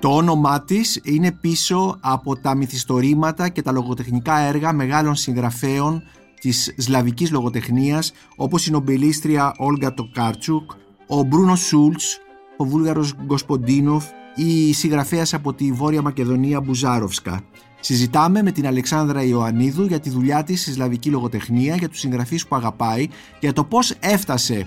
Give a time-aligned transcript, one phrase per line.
[0.00, 6.02] Το όνομά της είναι πίσω από τα μυθιστορήματα και τα λογοτεχνικά έργα μεγάλων συγγραφέων
[6.40, 10.70] της σλαβικής λογοτεχνίας όπως η νομπελίστρια Όλγα Τοκάρτσουκ,
[11.06, 12.18] ο Μπρούνο Σούλτς,
[12.56, 14.04] ο Βούλγαρος Γκοσποντίνοφ
[14.34, 17.40] ή η συγγραφέας από τη Βόρεια Μακεδονία Μπουζάροφσκα.
[17.80, 22.46] Συζητάμε με την Αλεξάνδρα Ιωαννίδου για τη δουλειά της στη σλαβική λογοτεχνία, για τους συγγραφείς
[22.46, 23.08] που αγαπάει,
[23.40, 24.66] για το πώς έφτασε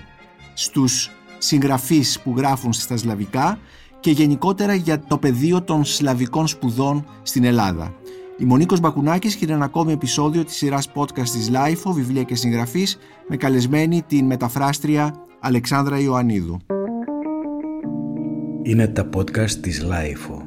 [0.53, 3.59] στους συγγραφείς που γράφουν στα σλαβικά
[4.03, 7.95] και γενικότερα για το πεδίο των σλαβικών σπουδών στην Ελλάδα.
[8.37, 12.97] Η Μονίκος Μπακουνάκης και ένα ακόμη επεισόδιο της σειράς podcast της LIFO, βιβλία και συγγραφής,
[13.27, 16.57] με καλεσμένη την μεταφράστρια Αλεξάνδρα Ιωαννίδου.
[18.63, 20.37] Είναι τα podcast της LIFO.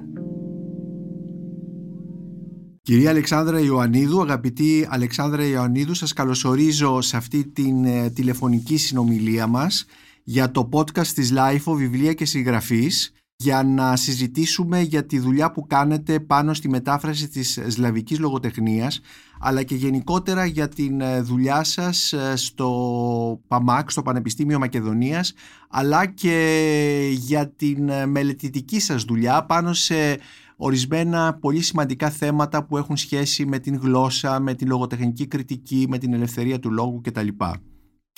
[2.82, 9.84] Κυρία Αλεξάνδρα Ιωαννίδου, αγαπητή Αλεξάνδρα Ιωαννίδου, σας καλωσορίζω σε αυτή την ε, τηλεφωνική συνομιλία μας
[10.24, 15.66] για το podcast της LIFO, βιβλία και συγγραφής για να συζητήσουμε για τη δουλειά που
[15.66, 19.00] κάνετε πάνω στη μετάφραση της σλαβικής λογοτεχνίας
[19.40, 25.34] αλλά και γενικότερα για την ε, δουλειά σας ε, στο ΠΑΜΑΚ, στο Πανεπιστήμιο Μακεδονίας
[25.68, 30.18] αλλά και για την ε, μελετητική σας δουλειά πάνω σε
[30.56, 35.98] ορισμένα πολύ σημαντικά θέματα που έχουν σχέση με την γλώσσα, με την λογοτεχνική κριτική, με
[35.98, 37.28] την ελευθερία του λόγου κτλ.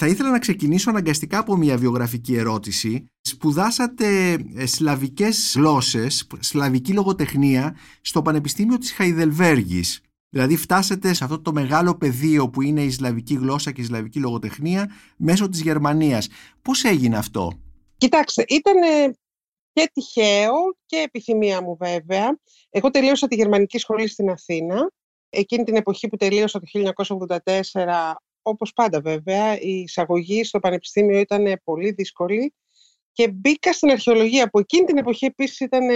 [0.00, 3.10] Θα ήθελα να ξεκινήσω αναγκαστικά από μια βιογραφική ερώτηση.
[3.20, 10.00] Σπουδάσατε ε, σλαβικές γλώσσες, σλαβική λογοτεχνία στο Πανεπιστήμιο της Χαϊδελβέργης.
[10.28, 14.18] Δηλαδή φτάσατε σε αυτό το μεγάλο πεδίο που είναι η σλαβική γλώσσα και η σλαβική
[14.18, 16.28] λογοτεχνία μέσω της Γερμανίας.
[16.62, 17.52] Πώς έγινε αυτό;
[17.96, 18.76] Κοιτάξτε, ήταν
[19.72, 20.54] και τυχαίο
[20.86, 22.38] και επιθυμία μου βέβαια.
[22.70, 24.90] Εγώ τελείωσα τη γερμανική σχολή στην Αθήνα.
[25.30, 26.66] Εκείνη την εποχή που τελείωσα το
[27.72, 28.12] 1984
[28.42, 32.54] όπως πάντα βέβαια, η εισαγωγή στο πανεπιστήμιο ήταν πολύ δύσκολη
[33.12, 35.86] και μπήκα στην αρχαιολογία που εκείνη την εποχή επίσης ήταν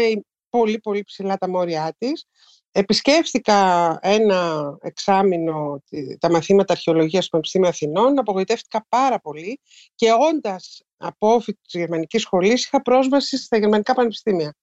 [0.49, 2.27] πολύ πολύ ψηλά τα μόρια της.
[2.73, 5.83] Επισκέφθηκα ένα εξάμεινο
[6.19, 9.61] τα μαθήματα αρχαιολογίας στο Πανεπιστήμιο Αθηνών, απογοητεύτηκα πάρα πολύ
[9.95, 14.55] και όντας απόφοιτο της γερμανικής σχολής είχα πρόσβαση στα γερμανικά πανεπιστήμια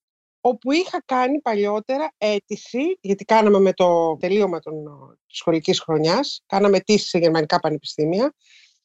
[0.42, 4.76] όπου είχα κάνει παλιότερα αίτηση, γιατί κάναμε με το τελείωμα των
[5.26, 8.34] σχολικής χρονιάς, κάναμε αίτηση σε γερμανικά πανεπιστήμια,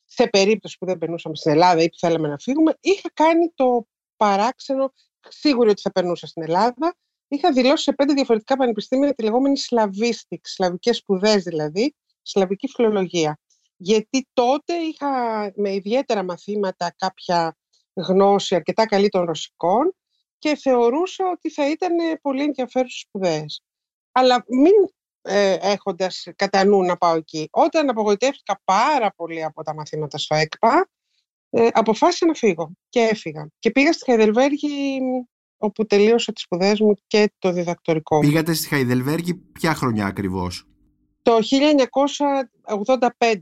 [0.04, 3.86] σε περίπτωση που δεν περνούσαμε στην Ελλάδα ή που θέλαμε να φύγουμε, είχα κάνει το
[4.16, 4.92] παράξενο,
[5.28, 6.96] σίγουρη ότι θα περνούσα στην Ελλάδα,
[7.28, 13.38] είχα δηλώσει σε πέντε διαφορετικά πανεπιστήμια τη λεγόμενη Slavistic, σλαβικές σπουδές δηλαδή, σλαβική φιλολογία.
[13.76, 15.10] Γιατί τότε είχα
[15.56, 17.56] με ιδιαίτερα μαθήματα κάποια
[17.94, 19.94] γνώση αρκετά καλή των ρωσικών
[20.44, 23.44] και θεωρούσα ότι θα ήταν πολύ ενδιαφέρουσες σπουδέ.
[24.12, 24.72] Αλλά μην
[25.22, 27.48] ε, έχοντας κατά νου να πάω εκεί.
[27.50, 30.88] Όταν απογοητεύτηκα πάρα πολύ από τα μαθήματα στο ΕΚΠΑ,
[31.50, 33.48] ε, αποφάσισα να φύγω και έφυγα.
[33.58, 34.98] Και πήγα στη Χαϊδελβέργη
[35.56, 38.18] όπου τελείωσα τις σπουδέ μου και το διδακτορικό.
[38.18, 40.66] Πήγατε στη Χαϊδελβέργη ποια χρονιά ακριβώς;
[41.24, 41.40] Το 1985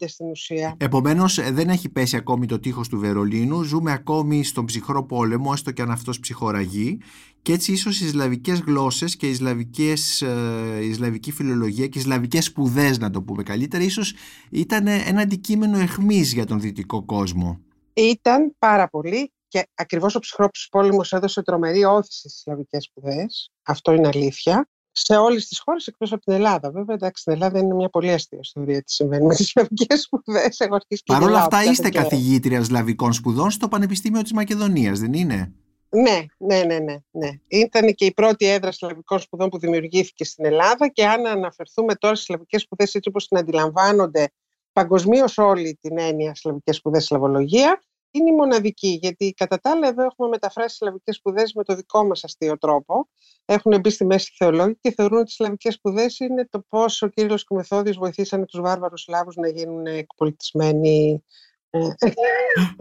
[0.07, 0.75] στην ουσία.
[0.79, 5.51] Επομένως ε, δεν έχει πέσει ακόμη το τείχος του Βερολίνου, ζούμε ακόμη στον ψυχρό πόλεμο,
[5.53, 6.99] έστω και αν αυτός ψυχοραγεί
[7.43, 12.03] και έτσι ίσως οι σλαβικές γλώσσες και οι σλαβικές, ε, η σλαβική φιλολογία και οι
[12.03, 14.15] σλαβικές σπουδές να το πούμε καλύτερα, ίσως
[14.51, 17.61] ήταν ένα αντικείμενο εχμής για τον δυτικό κόσμο.
[17.93, 23.51] Ήταν πάρα πολύ και ακριβώς ο ψυχρός πόλεμος έδωσε τρομερή όθηση στις σλαβικές σπουδές.
[23.63, 26.71] Αυτό είναι αλήθεια σε όλες τις χώρες εκτός από την Ελλάδα.
[26.71, 30.57] Βέβαια, εντάξει, στην Ελλάδα είναι μια πολύ αστεία ιστορία τι συμβαίνει με τις σλαβικές σπουδές.
[31.05, 31.99] Παρ' όλα αυτά, είστε και...
[31.99, 35.53] καθηγήτρια σλαβικών σπουδών στο Πανεπιστήμιο της Μακεδονίας, δεν είναι;
[35.89, 37.31] Ναι, ναι, ναι, ναι, ναι.
[37.49, 42.15] Ήταν και η πρώτη έδρα σλαβικών σπουδών που δημιουργήθηκε στην Ελλάδα και αν αναφερθούμε τώρα
[42.15, 44.33] στις σλαβικές σπουδές έτσι όπως την αντιλαμβάνονται
[44.73, 47.83] παγκοσμίως όλη την έννοια σλαβικές σπουδές σλαβολογία,
[48.13, 52.07] είναι η μοναδική, γιατί κατά τα άλλα εδώ έχουμε μεταφράσει σλαβικές σπουδές με το δικό
[52.07, 53.09] μας αστείο τρόπο.
[53.45, 57.07] Έχουν μπει στη μέση θεολόγοι και θεωρούν ότι οι σλαβικές σπουδές είναι το πώς ο
[57.09, 61.23] Κύριος και ο Μεθόδιος βοηθήσανε τους βάρβαρους Σλάβους να γίνουν εκπολιτισμένοι
[61.75, 61.89] ε,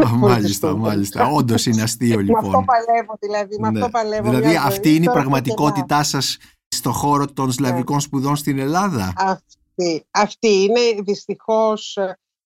[0.17, 1.27] μάλιστα, μάλιστα.
[1.27, 2.41] Όντως είναι αστείο λοιπόν.
[2.41, 3.59] Με αυτό παλεύω δηλαδή.
[3.59, 3.89] Με αυτό ναι.
[3.89, 6.37] παλεύω δηλαδή αυτή είναι η πραγματικότητά σας
[6.67, 7.51] στον χώρο των ναι.
[7.51, 11.97] σλαβικών σπουδών στην Ελλάδα; Αυτή, αυτή είναι δυστυχώς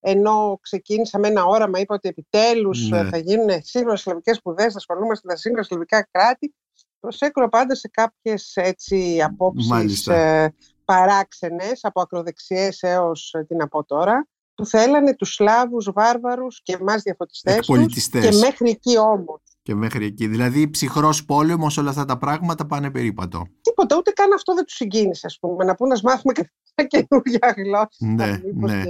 [0.08, 3.10] ενώ ξεκίνησα με ένα όραμα, είπα ότι επιτέλους ναι.
[3.10, 6.56] θα γίνουν σύγχρονες σλαβικές σπουδές, θα ασχολούμαστε με τα σύγχρονα σλαβικά κράτη.
[7.00, 10.54] Προσέκρο πάντα σε κάποιες έτσι απόψεις ε,
[10.86, 16.78] παράξενες, από ακροδεξιές έως ε, τι να πω τώρα, που θέλανε τους Σλάβους βάρβαρους και
[16.80, 19.42] εμάς διαφωτιστές τους και μέχρι εκεί όμως.
[19.62, 20.28] Και μέχρι εκεί.
[20.28, 23.48] Δηλαδή ψυχρός πόλεμος όλα αυτά τα πράγματα πάνε περίπατο.
[23.62, 25.64] Τίποτα, ούτε καν αυτό δεν τους συγκίνησε ας πούμε.
[25.64, 26.50] Να πούν να μάθουμε και
[26.94, 27.88] καινούργια γλώσσα.
[28.00, 28.84] Ναι, ναι.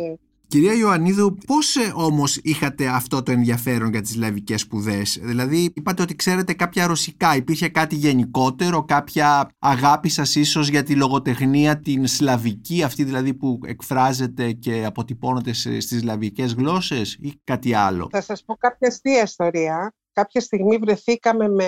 [0.55, 6.01] Κυρία Ιωαννίδου, πώς ε, όμως είχατε αυτό το ενδιαφέρον για τις σλαβικές σπουδές; Δηλαδή είπατε
[6.01, 12.07] ότι ξέρετε κάποια ρωσικά, υπήρχε κάτι γενικότερο, κάποια αγάπη σας ίσως για τη λογοτεχνία την
[12.07, 18.43] σλαβική, αυτή δηλαδή που εκφράζεται και αποτυπώνεται στις σλαβικές γλώσσες ή κάτι άλλο; Θα σας
[18.43, 19.93] πω κάποια αστεία ιστορία.
[20.13, 21.65] Κάποια στιγμή βρεθήκαμε με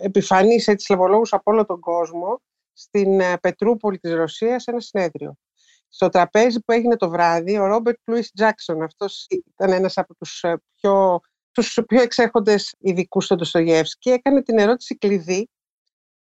[0.00, 2.40] επιφανείς έτσι σλαβολόγους από όλο τον κόσμο
[2.72, 5.36] στην ε, Πετρούπολη της Ρωσίας ένα συνέδριο
[5.92, 10.42] στο τραπέζι που έγινε το βράδυ, ο Ρόμπερτ Λούις Τζάξον, αυτός ήταν ένας από τους
[10.42, 11.20] ε, πιο,
[11.52, 15.48] τους πιο εξέχοντες ειδικούς στον Ντοστογεύσκη, έκανε την ερώτηση κλειδί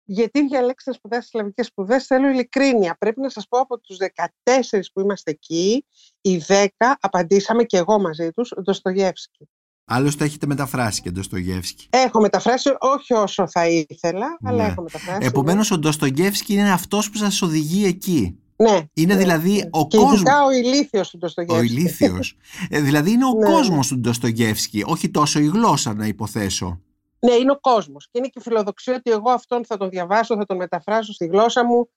[0.04, 2.96] γιατί διαλέξετε να σπουδάσετε σλαβικές σπουδές, θέλω ειλικρίνεια.
[2.98, 5.84] Πρέπει να σας πω από τους 14 που είμαστε εκεί,
[6.20, 6.66] οι 10
[7.00, 9.48] απαντήσαμε και εγώ μαζί τους, Ντοστογεύσκη.
[9.84, 11.86] Άλλωστε έχετε μεταφράσει και Ντοστογεύσκη.
[11.90, 14.68] Έχω μεταφράσει, όχι όσο θα ήθελα, αλλά ναι.
[14.70, 15.26] έχω μεταφράσει.
[15.26, 15.76] Επομένως, ναι.
[15.76, 18.38] ο Ντοστογεύσκη είναι αυτός που σας οδηγεί εκεί.
[18.56, 18.80] Ναι.
[18.92, 19.68] Είναι ναι, δηλαδή ναι.
[19.70, 20.14] ο και κόσμος.
[20.14, 21.60] Ειδικά ο ηλίθιος του Ντοστογεύσκη.
[21.60, 22.36] Ο ηλίθιος.
[22.70, 23.50] ε, δηλαδή είναι ο ναι.
[23.50, 26.80] κόσμος του Ντοστογεύσκη, όχι τόσο η γλώσσα να υποθέσω.
[27.18, 28.08] Ναι, είναι ο κόσμος.
[28.10, 31.26] Και είναι και η φιλοδοξία ότι εγώ αυτόν θα τον διαβάσω, θα τον μεταφράσω στη
[31.26, 31.88] γλώσσα μου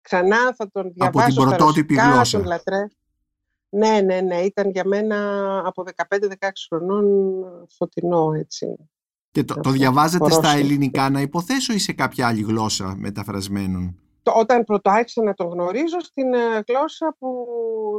[0.00, 2.42] ξανά, θα τον διαβάσω Από την πρωτότυπη στα γλώσσα.
[2.42, 2.58] Τον
[3.68, 4.36] ναι, ναι, ναι.
[4.36, 5.18] Ήταν για μένα
[5.64, 6.14] από 15-16
[6.68, 7.04] χρονών
[7.76, 8.76] φωτεινό, έτσι.
[9.30, 13.98] Και το, το διαβάζετε στα ελληνικά να υποθέσω ή σε κάποια άλλη γλώσσα μεταφρασμένων;
[14.34, 17.28] Όταν πρωτοάρχισα να τον γνωρίζω στην ε, γλώσσα που,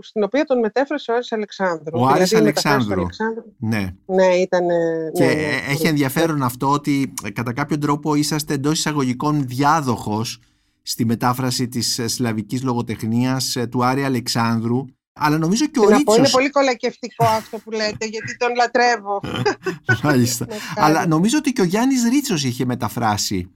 [0.02, 2.00] στην οποία τον μετέφρασε ο Άρης Αλεξάνδρου.
[2.00, 3.02] Ο Άρης δηλαδή, Αλεξάνδρου.
[3.02, 3.44] Αλεξάνδρου.
[3.58, 3.94] Ναι.
[4.06, 4.68] Ναι, ήταν...
[5.14, 10.40] Και ναι, ναι, έχει ενδιαφέρον αυτό ότι ε, κατά κάποιο τρόπο είσαστε εντός εισαγωγικών διάδοχος
[10.82, 14.86] στη μετάφραση της ε, σλαβικής λογοτεχνίας του Άρη Αλεξάνδρου
[15.18, 16.18] αλλά νομίζω και ο Ρίτσος...
[16.18, 19.22] Είναι πολύ κολακευτικό αυτό που λέτε, γιατί τον λατρεύω.
[20.04, 20.46] Μάλιστα.
[20.86, 23.52] Αλλά νομίζω ότι και ο Γιάννης Ρίτσος είχε μεταφράσει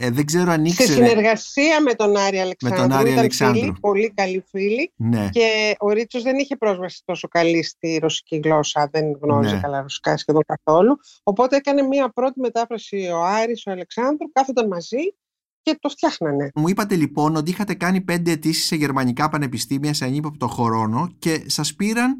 [0.00, 0.92] ε, δεν ξέρω αν ήξερε.
[0.92, 2.80] Σε συνεργασία με τον Άρη Αλεξάνδρου.
[2.80, 3.60] Με τον Άρη ήταν Αλεξάνδρου.
[3.60, 4.92] Φίλοι, πολύ καλοί φίλοι.
[4.96, 5.28] Ναι.
[5.32, 8.88] Και ο Ρίτσος δεν είχε πρόσβαση τόσο καλή στη ρωσική γλώσσα.
[8.92, 9.60] Δεν γνώριζε Ναι.
[9.60, 10.98] καλά ρωσικά σχεδόν καθόλου.
[11.22, 14.32] Οπότε έκανε μία πρώτη μετάφραση ο Άρης, ο Αλεξάνδρου.
[14.32, 15.14] Κάθονταν μαζί
[15.62, 16.50] και το φτιάχνανε.
[16.54, 21.42] Μου είπατε λοιπόν ότι είχατε κάνει πέντε αιτήσεις σε γερμανικά πανεπιστήμια σε ανύποπτο χρόνο και
[21.46, 22.16] σας πήραν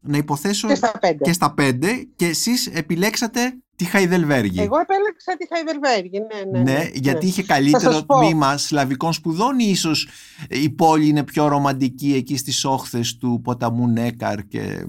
[0.00, 1.24] να υποθέσω Και στα πέντε.
[1.24, 4.60] και στα πέντε και εσείς επιλέξατε τη Χαϊδελβέργη.
[4.60, 6.18] Εγώ επέλεξα τη Χαϊδελβέργη.
[6.18, 7.30] Ναι, ναι, Ναι, ναι, γιατί ναι.
[7.30, 8.18] είχε Θα καλύτερο σας πω.
[8.18, 10.08] τμήμα σλαβικών σπουδών ή ίσως
[10.48, 14.86] η πόλη είναι πιο ρομαντική εκεί στις όχθες του ποταμού Νέκαρ και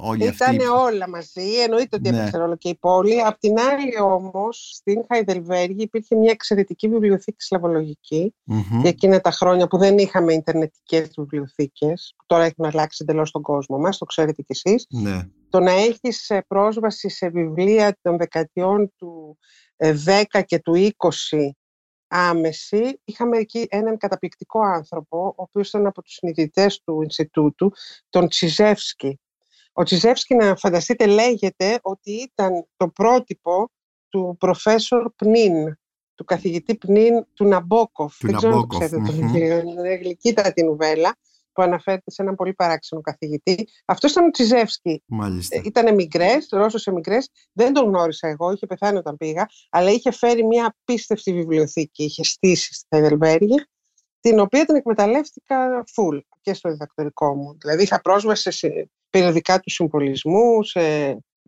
[0.00, 0.54] όλοι αυτοί.
[0.54, 2.16] Ήταν όλα μαζί, εννοείται ότι Ναι.
[2.18, 3.20] έπαιξε ρόλο και η πόλη.
[3.20, 8.80] Απ' την άλλη όμως, στην Χαϊδελβέργη υπήρχε μια εξαιρετική βιβλιοθήκη σλαβολογική Μμμ.
[8.80, 13.42] για εκείνα τα χρόνια που δεν είχαμε ιντερνετικές βιβλιοθήκες, που τώρα έχουν αλλάξει εντελώς τον
[13.42, 14.86] κόσμο μας, το ξέρετε κι εσείς.
[14.88, 15.28] Ναι.
[15.48, 19.38] Το να έχεις ε, πρόσβαση σε βιβλία των δεκαετιών του
[19.76, 19.94] ε,
[20.32, 20.90] 10 και του 20
[22.08, 27.72] άμεση, είχαμε εκεί έναν καταπληκτικό άνθρωπο, ο οποίος ήταν από τους συνειδητές του Ινστιτούτου,
[28.10, 29.18] τον Τσιζεύσκι.
[29.76, 33.70] Ο Τσιζεύσκι, να φανταστείτε, λέγεται ότι ήταν το πρότυπο
[34.08, 35.76] του προφέσορ Πνίν,
[36.14, 38.18] του καθηγητή Πνίν του Ναμπόκοφ.
[38.18, 39.32] Του Δεν ξέρω αν το Ναμπόκοφ, ξέρετε τον μμμ.
[39.32, 39.58] κύριο.
[39.58, 41.16] Είναι γλυκύτατη νουβέλα
[41.52, 43.68] που αναφέρεται σε έναν πολύ παράξενο καθηγητή.
[43.84, 45.02] Αυτός ήταν ο Τσιζεύσκι.
[45.06, 45.60] Μάλιστα.
[45.64, 47.30] Ήταν εμιγρές, Ρώσος εμιγρές.
[47.52, 52.04] Δεν τον γνώρισα εγώ, είχε πεθάνει όταν πήγα, αλλά είχε φέρει μια απίστευτη βιβλιοθήκη.
[52.04, 53.64] Είχε στήσει στη Χαϊδελβέργη,
[54.20, 57.56] την οποία την εκμεταλλεύτηκα full και στο διδακτορικό μου.
[57.60, 60.80] Δηλαδή είχα πρόσβαση σε περιοδικά του συμπολισμού, σε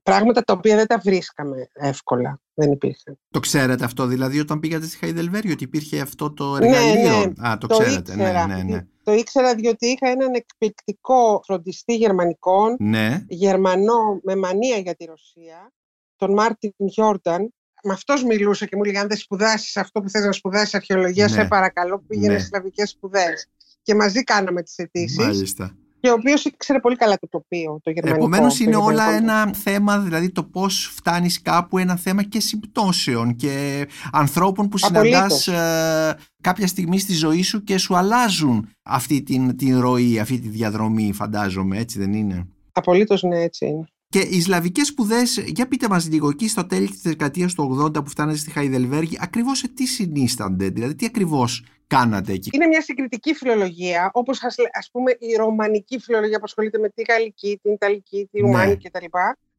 [0.02, 2.40] πράγματα τα οποία δεν τα βρίσκαμε εύκολα.
[2.54, 3.18] Δεν υπήρχαν.
[3.30, 7.48] Το ξέρετε αυτό δηλαδή όταν πήγατε στη Χαϊδελβέργη ότι υπήρχε αυτό το Ναι, εργαλείο; ναι,
[7.48, 8.12] Α, το, το ξέρετε.
[8.12, 8.46] ήξερα.
[8.46, 8.86] Ναι, ναι, ναι.
[9.02, 13.24] Το ήξερα διότι είχα έναν εκπληκτικό φροντιστή γερμανικών, Ναι.
[13.28, 15.72] Γερμανό με μανία για τη Ρωσία,
[16.16, 17.54] τον Μάρτιν Γιόρνταν.
[17.82, 21.24] Με αυτός μιλούσα και μου έλεγε αν δεν σπουδάσεις αυτό που θες να σπουδάσεις αρχαιολογία,
[21.24, 21.30] Ναι.
[21.32, 22.38] σε παρακαλώ πήγαινες Ναι.
[22.38, 23.46] στις σλαβικές σπουδές.
[23.82, 25.18] Και μαζί κάναμε τις αιτήσεις.
[25.18, 25.76] Μάλιστα.
[26.00, 28.24] Και ο οποίος ήξερε πολύ καλά το τοπίο, το γερμανικό.
[28.24, 29.32] Επομένως, το είναι όλα γερμανικό.
[29.32, 35.42] ένα θέμα, δηλαδή το πώς φτάνεις κάπου, ένα θέμα και συμπτώσεων και ανθρώπων που Απολύτως.
[35.42, 40.48] συναντάς κάποια στιγμή στη ζωή σου και σου αλλάζουν αυτή την, την ροή, αυτή τη
[40.48, 43.86] διαδρομή, φαντάζομαι, έτσι δεν είναι; Απολύτως ναι, έτσι είναι.
[44.16, 48.04] Και οι Σλαβικές σπουδές, για πείτε μας λίγο, εκεί στο τέλη της δεκαετίας του 80
[48.04, 52.82] που φτάνατε στη Χαϊδελβέργη, ακριβώς σε τι συνίστανται, δηλαδή τι ακριβώς κάνατε εκεί; Είναι μια
[52.82, 57.58] συγκριτική φιλολογία, όπως ας, λέ- ας πούμε η ρωμανική φιλολογία που ασχολείται με τη γαλλική,
[57.62, 58.46] την ιταλική, τη Ναι.
[58.46, 59.04] ρουμάνικη κτλ.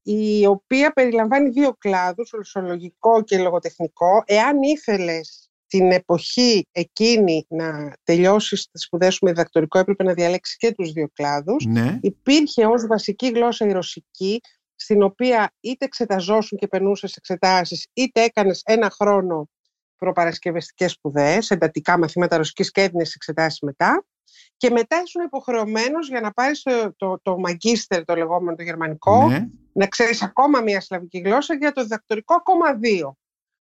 [0.02, 4.24] η οποία περιλαμβάνει δύο κλάδους, ορσολογικό και λογοτεχνικό.
[4.26, 10.58] Εάν ήθελες την εποχή εκείνη να τελειώσεις τις σπουδές σου με διδακτορικό, έπρεπε να διαλέξεις
[10.58, 11.66] και τους δύο κλάδους.
[11.66, 14.40] Ναι, Υπήρχε ως βασική γλώσσα η ρωσική,
[14.76, 19.50] στην οποία είτε εξεταζόσουν και περνούσες εξετάσεις, είτε έκανες ένα χρόνο
[19.98, 24.06] προπαρασκευαστικές σπουδές, εντατικά μαθήματα ρωσικής και έδινες εξετάσεις μετά
[24.58, 29.28] και μετά ήσουν υποχρεωμένος για να πάρεις το, το, το μαγκίστερ, το λεγόμενο το γερμανικό,
[29.28, 29.48] Ναι.
[29.74, 33.16] να ξέρεις ακόμα μία σλαβική γλώσσα για το διδακτορικό ακόμα δύο.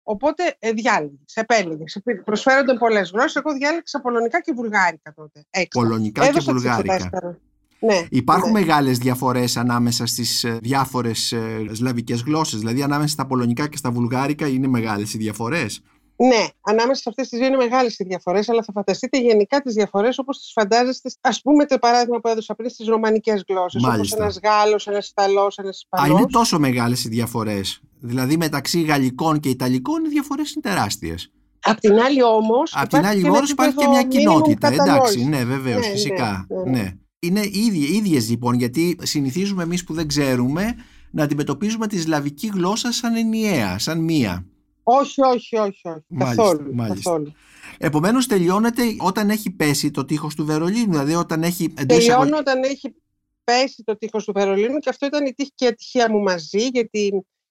[0.04, 1.96] Οπότε ε, διάλεγες, επέλεγες.
[1.96, 3.36] Υπήρ- Προσφέρονται πολλές γλώσσες.
[3.36, 5.46] Εγώ διάλεξα πολωνικά και βουλγάρικα τότε.
[5.50, 5.80] Έξα.
[5.80, 6.94] Πολωνικά και Έδωσα τις βουλγάρικα.
[6.94, 7.40] εξετάσεις τώρα.
[7.80, 8.60] Ναι, Υπάρχουν ναι.
[8.60, 12.60] μεγάλες διαφορές ανάμεσα στις ε, διάφορες ε, σλαβικές γλώσσες.
[12.60, 15.82] Δηλαδή ανάμεσα στα πολωνικά και στα βουλγάρικα είναι μεγάλες οι διαφορές.
[16.16, 19.74] Ναι, ανάμεσα σε αυτές τις δύο είναι μεγάλες οι διαφορές, αλλά θα φανταστείτε γενικά τις
[19.74, 21.10] διαφορές όπως τις φαντάζεστε.
[21.22, 23.82] Α πούμε το παράδειγμα που έδωσα πριν στις ρωμανικές γλώσσες.
[23.84, 24.24] Όπως Μάλιστα.
[24.24, 26.20] ένας Γάλλος, ένας Ιταλός, ένας Α, Ισπανός.
[26.20, 27.82] είναι τόσο μεγάλες οι διαφορές.
[28.00, 31.32] Δηλαδή μεταξύ γαλλικών και ιταλικών οι διαφορές είναι τεράστιες.
[31.66, 32.74] Απ' την άλλη όμως.
[32.76, 34.68] Απ' την άλλη όμως υπάρχει και μια κοινότητα.
[34.74, 36.46] Εντάξει, ναι, βεβαίως, Ναι, ναι, φυσικά.
[36.50, 36.92] ναι, Ναι, ναι.
[37.20, 40.76] Είναι ίδιες, ίδιες λοιπόν, γιατί συνηθίζουμε εμείς που δεν ξέρουμε
[41.12, 44.46] να αντιμετωπίζουμε τη σλαβική γλώσσα σαν ενιαία, σαν μία.
[44.84, 45.88] Όχι, όχι, όχι.
[45.88, 46.00] όχι.
[46.08, 47.10] Μάλιστα, καθόλου, μάλιστα.
[47.10, 47.34] καθόλου.
[47.78, 52.38] Επομένως τελειώνεται όταν έχει πέσει το τείχος του Βερολίνου, δηλαδή όταν έχει εντός εισαγωγικών- Τελειώνω
[52.38, 52.96] όταν έχει
[53.44, 56.68] πέσει το τείχος του Βερολίνου και αυτό ήταν η τύχη και η ατυχία μου μαζί,
[56.68, 57.00] γιατί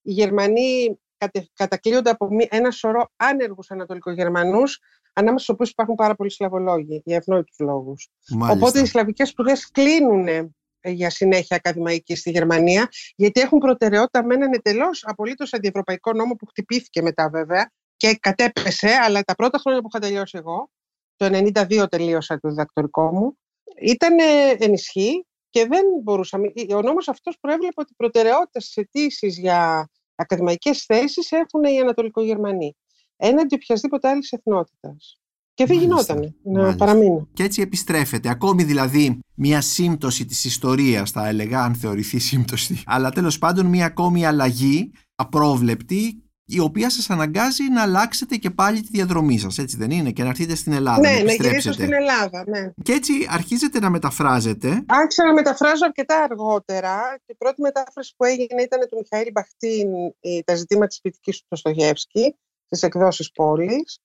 [0.03, 4.79] οι Γερμανοί κατε- κατακλείονται από μη- ένα σωρό άνεργους Ανατολικογερμανούς,
[5.13, 8.09] ανάμεσα στους οποίους υπάρχουν πάρα πολλοί Σλαβολόγοι, για ευνόητους λόγους.
[8.29, 8.67] Μάλιστα.
[8.67, 10.51] Οπότε οι σλαβικές σπουδές κλείνουν ε,
[10.85, 16.47] για συνέχεια ακαδημαϊκή στη Γερμανία, γιατί έχουν προτεραιότητα με έναν εντελώς απολύτως αντιευρωπαϊκό νόμο που
[16.47, 20.71] χτυπήθηκε μετά βέβαια και κατέπεσε, αλλά τα πρώτα χρόνια που είχα τελειώσει εγώ,
[21.17, 23.39] το 92 τελείωσα το διδακτορικό μου,
[23.81, 26.53] ήταν ε, ενισχύ και δεν μπορούσαμε.
[26.75, 32.77] Ο νόμος αυτός προέβλεπε ότι προτεραιότητα στις αιτήσεις για ακαδημαϊκές θέσεις έχουν οι Ανατολικογερμανοί,
[33.17, 35.22] έναντι οποιασδήποτε άλλης εθνότητας.
[35.55, 36.85] Και δεν Μάλιστα, γινόταν να μάλιστα.
[36.85, 37.29] παραμείνω.
[37.33, 38.29] Και έτσι επιστρέφεται.
[38.29, 42.83] Ακόμη δηλαδή μια σύμπτωση της ιστορίας θα έλεγα αν θεωρηθεί σύμπτωση.
[42.87, 48.81] Αλλά τέλος πάντων μια ακόμη αλλαγή απρόβλεπτη η οποία σας αναγκάζει να αλλάξετε και πάλι
[48.81, 49.59] τη διαδρομή σας.
[49.59, 51.49] Έτσι δεν είναι; Και να έρθετε στην Ελλάδα να Ναι, να επιστρέψετε.
[51.51, 52.71] γυρίσω στην Ελλάδα, ναι.
[52.83, 54.69] Και έτσι αρχίζετε να μεταφράζετε.
[54.87, 56.99] Άρχισα να μεταφράζω αρκετά αργότερα.
[57.27, 59.89] Η πρώτη μετάφραση που έγινε ήταν του Μιχαήλ Μπαχτίν,
[60.21, 62.35] η- τα ζητήματα της ποιητικής του Στογεύσκη,
[62.67, 63.99] στις εκδόσεις πόλης.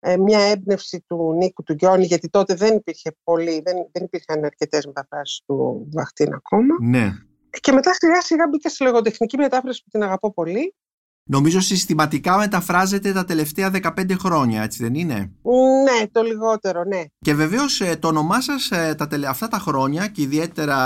[0.00, 4.44] Ε, μια έμπνευση του Νίκου του Γιώνη, γιατί τότε δεν υπήρχε πολύ, δεν, δεν υπήρχαν
[4.44, 6.76] αρκετές μεταφράσεις του Μπαχτίν ακόμα.
[6.80, 7.12] Ναι.
[7.60, 10.74] Και μετά σιγά σιγά μπήκα στη λογοτεχνική μετάφραση που την αγαπώ πολύ.
[11.30, 15.32] Νομίζω συστηματικά μεταφράζετε τα τελευταία 15 χρόνια, έτσι δεν είναι;
[15.84, 17.02] Ναι, το λιγότερο, ναι.
[17.18, 19.26] Και βεβαίως ε, το όνομά σας ε, τα τελε...
[19.26, 20.76] αυτά τα χρόνια και ιδιαίτερα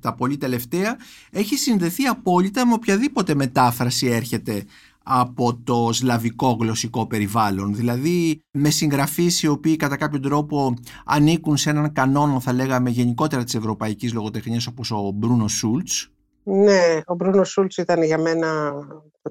[0.00, 0.96] τα πολύ τελευταία
[1.30, 4.64] έχει συνδεθεί απόλυτα με οποιαδήποτε μετάφραση έρχεται
[5.08, 7.74] από το σλαβικό γλωσσικό περιβάλλον.
[7.74, 13.44] Δηλαδή με συγγραφείς οι οποίοι κατά κάποιο τρόπο ανήκουν σε έναν κανόνο θα λέγαμε γενικότερα
[13.44, 16.10] της ευρωπαϊκής λογοτεχνίας όπως ο Μπρούνο Σούλτς
[16.42, 18.72] Ναι, ο Μπρούνο Σούλτς ήταν για μένα,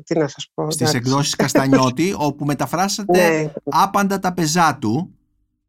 [0.03, 0.71] τι να σας πω.
[0.71, 0.97] στις εντάξει.
[0.97, 5.09] εκδόσεις Καστανιώτη όπου μεταφράσατε Ναι, άπαντα τα πεζά του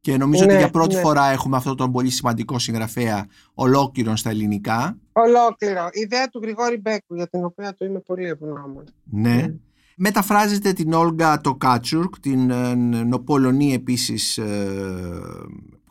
[0.01, 1.01] και νομίζω Ναι, ότι για πρώτη ναι.
[1.01, 4.97] φορά έχουμε αυτόν τον πολύ σημαντικό συγγραφέα ολόκληρον στα ελληνικά.
[5.13, 5.89] Ολόκληρο.
[5.93, 8.85] Η ιδέα του Γρηγόρη Μπέκου, για την οποία του είμαι πολύ ευγνώμων.
[9.05, 9.45] Ναι.
[9.47, 9.55] Mm.
[9.99, 12.75] Μεταφράζετε την Όλγα Τοκάρτσουκ, την ε,
[13.05, 14.45] την Πολωνή επίσης ε,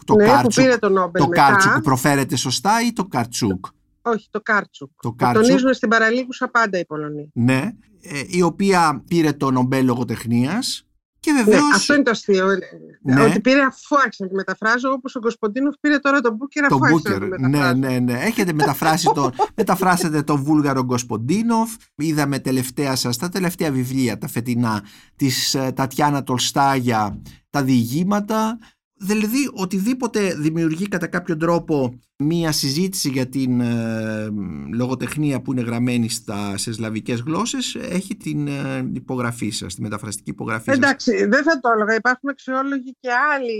[0.06, 0.64] Το ναι, που Κάρτσουκ.
[0.64, 1.48] πήρε το Νόμπελ Το μετά.
[1.48, 3.66] Κάρτσουκ προφέρεται σωστά ή το Καρτσούκ.
[4.02, 4.90] Όχι, το Κάρτσουκ.
[5.02, 7.30] Το Το Κάρτσουκ, τονίζουν στην παραλίγουσα πάντα οι Πολωνοί.
[7.34, 7.72] ναι,
[8.02, 10.85] ε, η οποία πήρε το Νομπέλ λογοτεχνίας
[11.26, 11.74] και Ναι, βεβαίως...
[11.76, 12.50] αυτό είναι το αστείο.
[12.50, 12.58] ε,
[13.02, 13.22] Ναι.
[13.24, 16.76] Ότι πήρε αφού άρχισε να τη μεταφράζω, όπως ο Κοσποντίνοφ πήρε τώρα τον Μπούκερ Το
[16.76, 17.36] αφού άρχισε να Μπούκερ.
[17.36, 17.78] τη Ναι, μεταφράζω.
[17.78, 18.20] ναι, ναι.
[18.20, 21.72] Έχετε μεταφράσει το, μεταφράσετε τον Βούλγαρο Γκοσποντίνοφ.
[21.96, 24.84] Είδαμε τελευταία σας τα τελευταία βιβλία, τα φετινά,
[25.16, 28.58] της ε, Τατιάνα Τολστάγια, τα διηγήματα.
[28.98, 34.28] Δηλαδή οτιδήποτε δημιουργεί κατά κάποιο τρόπο μία συζήτηση για την ε,
[34.74, 40.30] λογοτεχνία που είναι γραμμένη στα, σε σλαβικές γλώσσες έχει την ε, υπογραφή σας, τη μεταφραστική
[40.30, 40.78] υπογραφή σας.
[40.78, 41.96] Εντάξει, δεν θα το έλεγα.
[41.96, 43.60] Υπάρχουν αξιόλογοι και άλλοι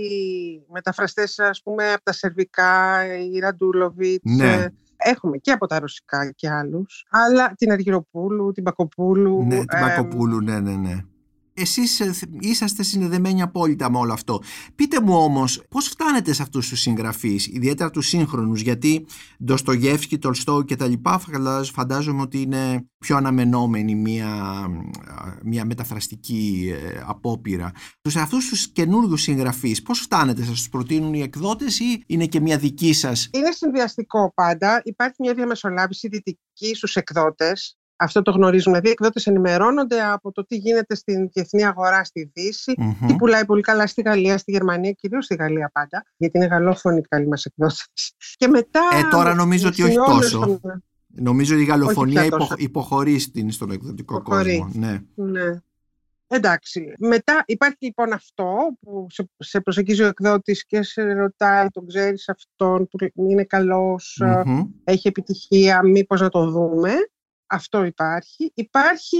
[0.72, 4.32] μεταφραστές, ας πούμε, από τα σερβικά, η Ραντούλοβιτς.
[4.36, 4.52] Ναι.
[4.52, 7.06] ε, Έχουμε και από τα ρωσικά και άλλους.
[7.10, 9.42] Αλλά την Αργυροπούλου, την Πακοπούλου.
[9.46, 11.04] Ναι, την ε, Πακοπούλου, ναι, ναι, ναι.
[11.58, 14.42] Εσείς ε, θ- είσαστε συνδεδεμένοι απόλυτα με όλο αυτό.
[14.74, 19.06] Πείτε μου όμως πώς φτάνετε σε αυτούς τους συγγραφείς, ιδιαίτερα τους σύγχρονους, γιατί
[19.44, 24.30] Ντοστογεύσκη, Τολστόου και τα λοιπά φαντάζ- φαντάζομαι ότι είναι πιο αναμενόμενη μια,
[25.44, 27.72] μια μεταφραστική ε, απόπειρα.
[28.08, 32.40] Σε αυτούς τους καινούριους συγγραφείς πώς φτάνετε, σας τους προτείνουν οι εκδότες ή είναι και
[32.40, 34.80] μια δική σας; Είναι συνδυαστικό πάντα.
[34.84, 37.76] Υπάρχει μια διαμεσολάβηση δυτική στους εκδότες.
[37.96, 38.70] Αυτό το γνωρίζουμε.
[38.70, 42.74] Δηλαδή, οι εκδότες ενημερώνονται από το τι γίνεται στην διεθνή αγορά στη Δύση.
[42.78, 43.06] Μμμ.
[43.06, 46.98] Τι πουλάει πολύ καλά στη Γαλλία, στη Γερμανία, κυρίως στη Γαλλία πάντα, γιατί είναι γαλλόφωνοι
[46.98, 47.88] οι καλοί μας εκδότες.
[48.38, 48.80] Και μετά...
[48.92, 50.28] Ε, τώρα νομίζω ότι όχι σημειώνουν τόσο.
[50.58, 50.82] στον-
[51.18, 52.44] Νομίζω ότι η γαλλοφωνία πια τόσο.
[52.44, 54.58] υποχ- υποχωρεί στην, στον εκδοτικό Υποχωρεί.
[54.58, 54.80] κόσμο.
[54.86, 54.98] Ναι.
[55.14, 55.60] Ναι.
[56.28, 56.92] Εντάξει.
[56.98, 62.28] Μετά υπάρχει λοιπόν αυτό που σε, σε προσεγγίζει ο εκδότης και σε ρωτάει, τον ξέρεις
[62.28, 62.98] αυτόν που
[63.28, 64.62] είναι καλός, Μμμ.
[64.84, 66.90] έχει επιτυχία, μήπως να το δούμε.
[67.46, 68.50] Αυτό υπάρχει.
[68.54, 69.16] Υπάρχει,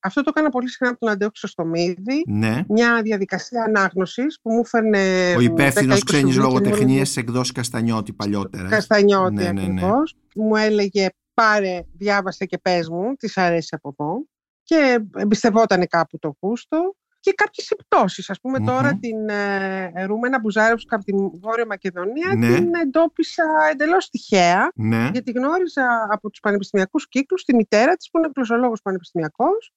[0.00, 2.62] αυτό το έκανα πολύ συχνά από τον Αντέο στο Μίδι, Ναι.
[2.68, 7.04] μια διαδικασία ανάγνωσης που μου φέρνε Ο υπεύθυνος 10-20 ξένης βιβλία λογοτεχνίας καινούργια.
[7.12, 8.68] τη εκδόση Καστανιώτη παλιότερα.
[8.68, 9.62] Καστανιώτη Ναι, ναι, ναι.
[9.62, 10.14] ακριβώς.
[10.34, 14.24] Μου έλεγε πάρε, διάβασε και πες μου, της αρέσει από εδώ.
[14.62, 16.94] Και εμπιστευόταν κάπου το γούστο.
[17.20, 18.30] Και κάποιες επιπτώσεις.
[18.30, 18.66] Ας πούμε Μμμ.
[18.66, 22.54] τώρα την ε, Ρούμενα Μπουζάρευσκα από τη Βόρεια Μακεδονία Ναι.
[22.54, 24.72] την εντόπισα εντελώς τυχαία.
[24.74, 25.08] Ναι.
[25.12, 29.72] Γιατί γνώριζα από τους πανεπιστημιακούς κύκλους τη μητέρα της που είναι γλωσσολόγος πανεπιστημιακός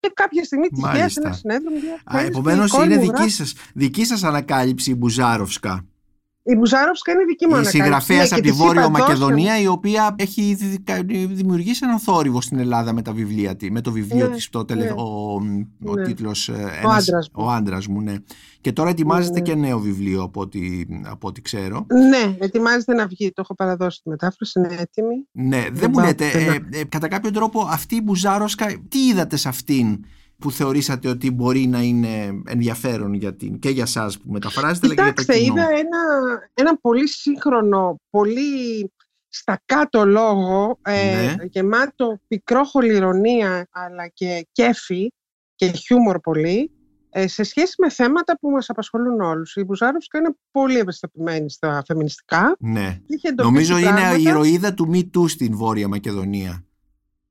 [0.00, 1.20] και κάποια στιγμή τυχαία σε Μάλιστα.
[1.24, 3.30] ένα συνέδριο μου λέει, Α, «Ξέρεις τι, Επομένως η κόρη είναι μου δική γράφει».
[3.30, 5.84] σας, δική σας ανακάλυψη η Μπουζάροφσκα.
[6.52, 7.82] Η Μπουζάροφσκα είναι δική μου Η ανακάλυψη.
[7.82, 9.06] συγγραφέας Ναι, από και τη της Βόρεια είπα, «Δώσε μου».
[9.08, 13.70] Μακεδονία, η οποία έχει ήδη κα- δημιουργήσει έναν θόρυβο στην Ελλάδα με τα βιβλία τη,
[13.70, 14.84] με το βιβλίο Ναι, της, το τελε...
[14.84, 14.90] ναι.
[14.90, 15.32] ο,
[15.86, 16.02] ο Ναι.
[16.02, 17.44] τίτλος ε, Ο ένας- άντρας μου.
[17.44, 18.14] ο άντρας μου, ναι.
[18.60, 19.54] Και τώρα ετοιμάζεται Ναι, ναι.
[19.54, 20.60] και νέο βιβλίο από ό,τι,
[21.02, 21.86] από ό,τι ξέρω.
[22.10, 23.26] Ναι, ετοιμάζεται να βγει.
[23.32, 25.14] Το έχω παραδώσει τη μετάφραση, είναι έτοιμη.
[25.32, 26.52] Ναι, δεν Δεν μου πάω λέτε, πουθενά.
[26.54, 30.04] ε, ε, κατά κάποιο τρόπο αυτή η Μπουζάροσκα, τι είδατε σε αυτήν
[30.40, 34.94] που θεωρήσατε ότι μπορεί να είναι ενδιαφέρον για την, και για σας που μεταφράζετε, αλλά
[34.94, 35.54] και για το Κοιτάξτε, κοινό.
[35.54, 35.98] είδα ένα,
[36.54, 38.42] ένα πολύ σύγχρονο, πολύ
[39.28, 41.44] στα κάτω λόγο, ε, Ναι.
[41.50, 45.12] γεμάτο πικρόχολη ηρωνία, αλλά και κέφι
[45.54, 46.70] και χιούμορ πολύ,
[47.10, 49.56] ε, σε σχέση με θέματα που μας απασχολούν όλους.
[49.56, 52.56] Η Μπουζάροφσκα είναι πολύ ευαισθητοποιημένη στα φεμινιστικά.
[52.58, 53.00] Ναι.
[53.06, 54.16] Είχε εντοπίσει Νομίζω είναι πράγματα.
[54.18, 56.64] η ηρωίδα του Me Too στην Βόρεια Μακεδονία.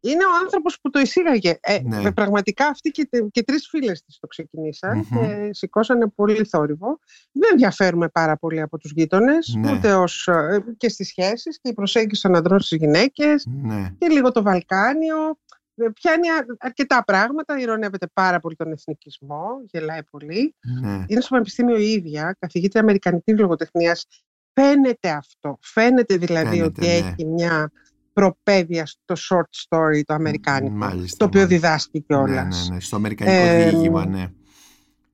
[0.02, 1.58] Είναι ο άνθρωπος που το εισήγαγε.
[1.62, 2.02] Ε, Ναι.
[2.08, 5.20] ε, Πραγματικά αυτοί και, και τρεις φίλες της το ξεκινησαν Μμμ.
[5.20, 7.00] και σηκώσανε πολύ θόρυβο.
[7.32, 9.72] Δεν διαφέρουμε πάρα πολύ από τους γείτονες, Ναι.
[9.74, 13.90] ούτε ως, ε, και στις σχέσεις και η προσέγγιση των ανδρών στις γυναίκες Ναι.
[13.98, 15.38] και λίγο το Βαλκάνιο.
[15.76, 20.56] Ε, Πιάνει α- αρκετά πράγματα, ηρωνεύεται πάρα πολύ τον εθνικισμό, γελάει πολύ.
[20.82, 21.04] ναι.
[21.08, 24.06] Είναι στο Πανεπιστήμιο η ίδια, καθηγήτρια Αμερικανικής λογοτεχνίας.
[24.54, 25.58] Φαίνεται αυτό.
[25.62, 26.94] Φαίνεται δηλαδή Φαίνεται, ότι ναι.
[26.94, 27.72] έχει μια
[28.20, 31.68] προπαίδεια στο short story το αμερικάνικο, Μάλιστα, το οποίο μάλιστα.
[31.68, 32.44] διδάσκει κιόλα.
[32.44, 32.80] Ναι, ναι, ναι.
[32.80, 34.28] Στο αμερικανικό Ε, διήγημα, ναι.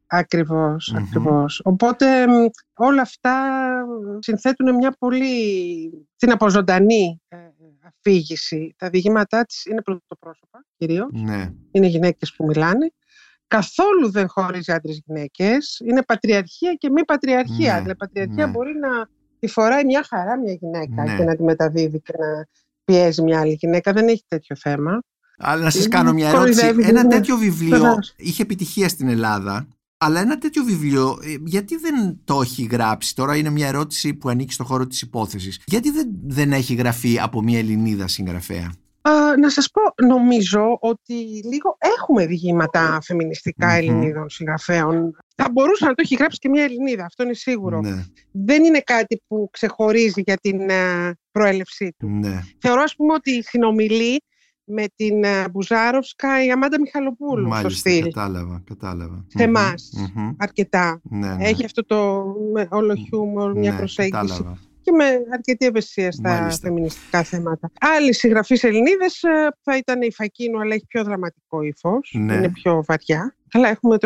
[0.07, 1.03] Ακριβώς, Μμμ.
[1.03, 1.61] ακριβώς.
[1.63, 3.33] Οπότε μ, όλα αυτά
[4.19, 5.27] συνθέτουν μια πολύ
[6.15, 7.37] την αποζωντανή ε,
[7.87, 8.75] αφήγηση.
[8.77, 11.07] Τα διηγήματά της είναι πρωτοπρόσωπα κυρίως.
[11.11, 11.49] ναι.
[11.71, 12.91] είναι γυναίκες που μιλάνε.
[13.47, 15.81] Καθόλου δεν χωρίζει άντρες γυναίκες.
[15.85, 17.73] Είναι πατριαρχία και μη πατριαρχία.
[17.73, 18.51] Ναι, Δηλαδή, πατριαρχία ναι.
[18.51, 18.89] μπορεί να
[19.39, 21.17] τη φοράει μια χαρά μια γυναίκα Ναι.
[21.17, 22.45] και να τη μεταδίδει και να
[22.85, 23.93] πιέζει μια άλλη γυναίκα.
[23.93, 24.99] Δεν έχει τέτοιο θέμα.
[25.37, 26.59] Αλλά να σας Είναι κάνω μια ερώτηση.
[26.61, 27.09] κοροϊδεύει, Ένα ναι.
[27.09, 28.13] τέτοιο βιβλίο Βεβαίως.
[28.17, 29.67] είχε επιτυχία στην Ελλάδα,
[29.97, 34.29] αλλά ένα τέτοιο βιβλίο ε, γιατί δεν το έχει γράψει; Τώρα είναι μια ερώτηση που
[34.29, 35.61] ανήκει στο χώρο της υπόθεσης.
[35.65, 38.71] Γιατί δεν, δεν έχει γραφεί από μια Ελληνίδα συγγραφέα;
[39.01, 41.13] Α, να σας πω, νομίζω ότι
[41.51, 43.73] λίγο έχουμε διηγήματα φεμινιστικά Μμμ.
[43.75, 45.17] Ελληνίδων συγγραφέων.
[45.35, 47.79] Θα μπορούσε να το έχει γράψει και μια Ελληνίδα, αυτό είναι σίγουρο.
[47.81, 52.07] Ναι, Δεν είναι κάτι που ξεχωρίζει για την ε, προέλευσή του.
[52.09, 52.41] ναι.
[52.59, 54.23] Θεωρώ, ας πούμε, ότι συνομιλεί
[54.63, 58.03] με την ε, Μπουζάροφσκα η Αμάντα Μιχαλοπούλου στο Μάλιστα, στυλ.
[58.03, 59.25] κατάλαβα, κατάλαβα.
[59.27, 59.89] Σε Μμμ, εμάς.
[60.15, 60.31] μμμ.
[60.37, 61.01] Αρκετά.
[61.03, 61.47] Ναι, ναι.
[61.47, 64.57] Έχει αυτό το με όλο χιούμορ, μια Ναι, προσέγγιση κατάλαβα.
[64.85, 66.67] Και με αρκετή ευαισθησία στα Μάλιστα.
[66.67, 67.71] φεμινιστικά θέματα.
[67.79, 69.19] Άλλη συγγραφή Ελληνίδες
[69.63, 72.13] θα ήταν η Φακίνου, αλλά έχει πιο δραματικό ύφος.
[72.17, 72.33] Ναι.
[72.33, 73.35] Είναι πιο βαριά.
[73.51, 73.97] Αλλά έχουμε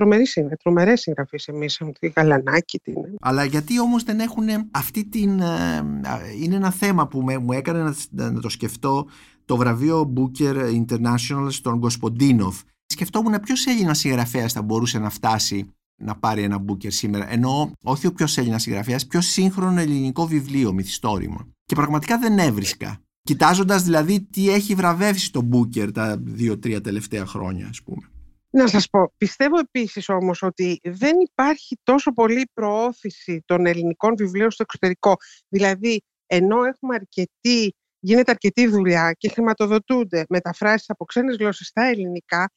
[0.61, 1.81] τρομερές συγγραφείς εμείς.
[1.99, 2.95] Τη Γαλανάκη, την.
[3.21, 5.39] Αλλά γιατί όμως δεν έχουν αυτή την...
[5.39, 9.07] ε, α, Είναι ένα θέμα που με, μου έκανε να, να- να το σκεφτώ
[9.45, 12.61] το βραβείο Booker International στον Γκοσποντίνοφ.
[12.85, 17.31] Σκεφτόμουν ποιος Έλληνας συγγραφέας θα μπορούσε να φτάσει να πάρει ένα Booker σήμερα.
[17.31, 21.47] Εννοώ όχι ο ποιος Έλληνας συγγραφέας, ποιο σύγχρονο ελληνικό βιβλίο, μυθιστόρημα.
[21.65, 23.01] Και πραγματικά δεν έβρισκα.
[23.21, 28.09] Κοιτάζοντας δηλαδή τι έχει βραβεύσει το Booker τα δύο-τρία τελευταία χρόνια, ας πούμε.
[28.51, 34.51] Να σας πω, πιστεύω επίσης όμως ότι δεν υπάρχει τόσο πολύ προώθηση των ελληνικών βιβλίων
[34.51, 35.15] στο εξωτερικό.
[35.47, 42.51] Δηλαδή, ενώ έχουμε αρκετή, γίνεται αρκετή δουλειά και χρηματοδοτούνται μεταφράσεις από ξένες γλώσσες στα ελληνικά,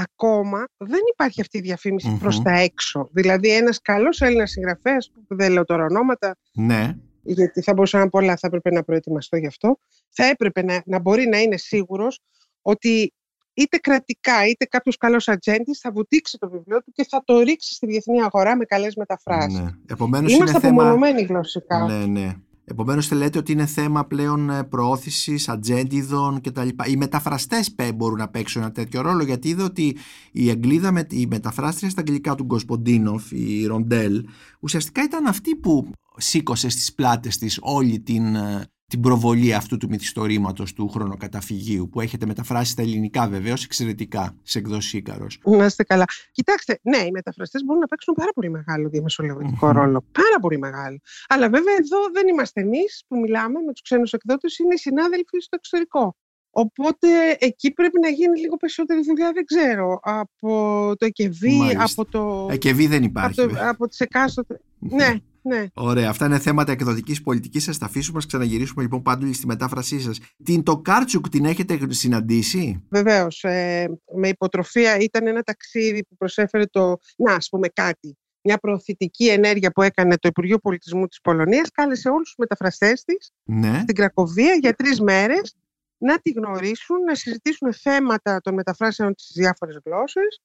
[0.00, 2.18] ακόμα δεν υπάρχει αυτή η διαφήμιση Μμμ.
[2.18, 3.08] προς τα έξω.
[3.12, 8.04] Δηλαδή, ένας καλός Έλληνας συγγραφέας, που δεν λέω τώρα ονόματα, Ναι, γιατί θα μπορούσα να
[8.04, 11.56] πω πολλά, θα έπρεπε να προετοιμαστώ γι' αυτό, θα έπρεπε να, να μπορεί να είναι
[11.56, 12.20] σίγουρος
[12.62, 13.12] ότι
[13.54, 17.74] είτε κρατικά είτε κάποιος καλός ατζέντης θα βουτήξει το βιβλίο του και θα το ρίξει
[17.74, 19.58] στη διεθνή αγορά με καλές μεταφράσεις.
[19.60, 19.70] ναι.
[19.86, 20.82] Επομένως Είμαστε είναι θέμα...
[20.82, 21.84] απομονωμένοι γλωσσικά.
[21.84, 22.34] Ναι, ναι.
[22.70, 26.68] Επομένως θα λέτε ότι είναι θέμα πλέον ε, προώθησης, ατζέντιδων κτλ.
[26.86, 29.96] Οι μεταφραστές πέ- μπορούν να παίξουν ένα τέτοιο ρόλο γιατί είδα ότι
[30.32, 34.26] η Αγγλίδα, με, η μεταφράστρια στα αγγλικά του Γκοσποντίνοφ, η Ροντέλ,
[34.60, 39.88] ουσιαστικά ήταν αυτή που σήκωσε στις πλάτες της όλη την, ε, την προβολή αυτού του
[39.88, 45.40] μυθιστορήματος του χρονοκαταφυγίου που έχετε μεταφράσει στα ελληνικά βεβαίως εξαιρετικά σε εκδόσει Ήκαρος.
[45.44, 46.04] Να είστε καλά.
[46.32, 50.04] Κοιτάξτε, ναι, οι μεταφραστές μπορούν να παίξουν πάρα πολύ μεγάλο διαμεσολαβητικό ρόλο.
[50.12, 50.98] Πάρα πολύ μεγάλο.
[51.28, 55.38] Αλλά βέβαια εδώ δεν είμαστε εμείς που μιλάμε με τους ξένους εκδότες, είναι οι συνάδελφοι
[55.40, 56.16] στο εξωτερικό.
[56.50, 62.48] Οπότε εκεί πρέπει να γίνει λίγο περισσότερη δουλειά, δεν ξέρω, από το ΕΚΕΒΗ, από το...
[62.50, 63.40] ΕΚΕΒΗ δεν υπάρχει.
[63.40, 64.60] Από, το, από τις εκάστοτε...
[64.78, 65.66] ναι, ναι.
[65.74, 66.08] Ωραία.
[66.08, 67.64] Αυτά είναι θέματα εκδοτικής πολιτικής.
[67.64, 68.18] Σα τα αφήσουμε.
[68.18, 70.18] Α ξαναγυρίσουμε λοιπόν πάντοτε στη μετάφρασή σας.
[70.44, 73.44] Την το Κάρτσουκ την έχετε συναντήσει; Βεβαίως.
[73.44, 76.96] Ε, με υποτροφία ήταν ένα ταξίδι που προσέφερε το.
[77.16, 78.18] Να, ας πούμε κάτι.
[78.42, 81.70] Μια προωθητική ενέργεια που έκανε το Υπουργείο Πολιτισμού της Πολωνίας.
[81.70, 83.78] Κάλεσε όλους τους μεταφραστές της ναι.
[83.82, 85.56] στην Κρακοβία για τρεις μέρες
[85.98, 90.40] να τη γνωρίσουν, να συζητήσουν θέματα των μεταφράσεων στις διάφορες γλώσσες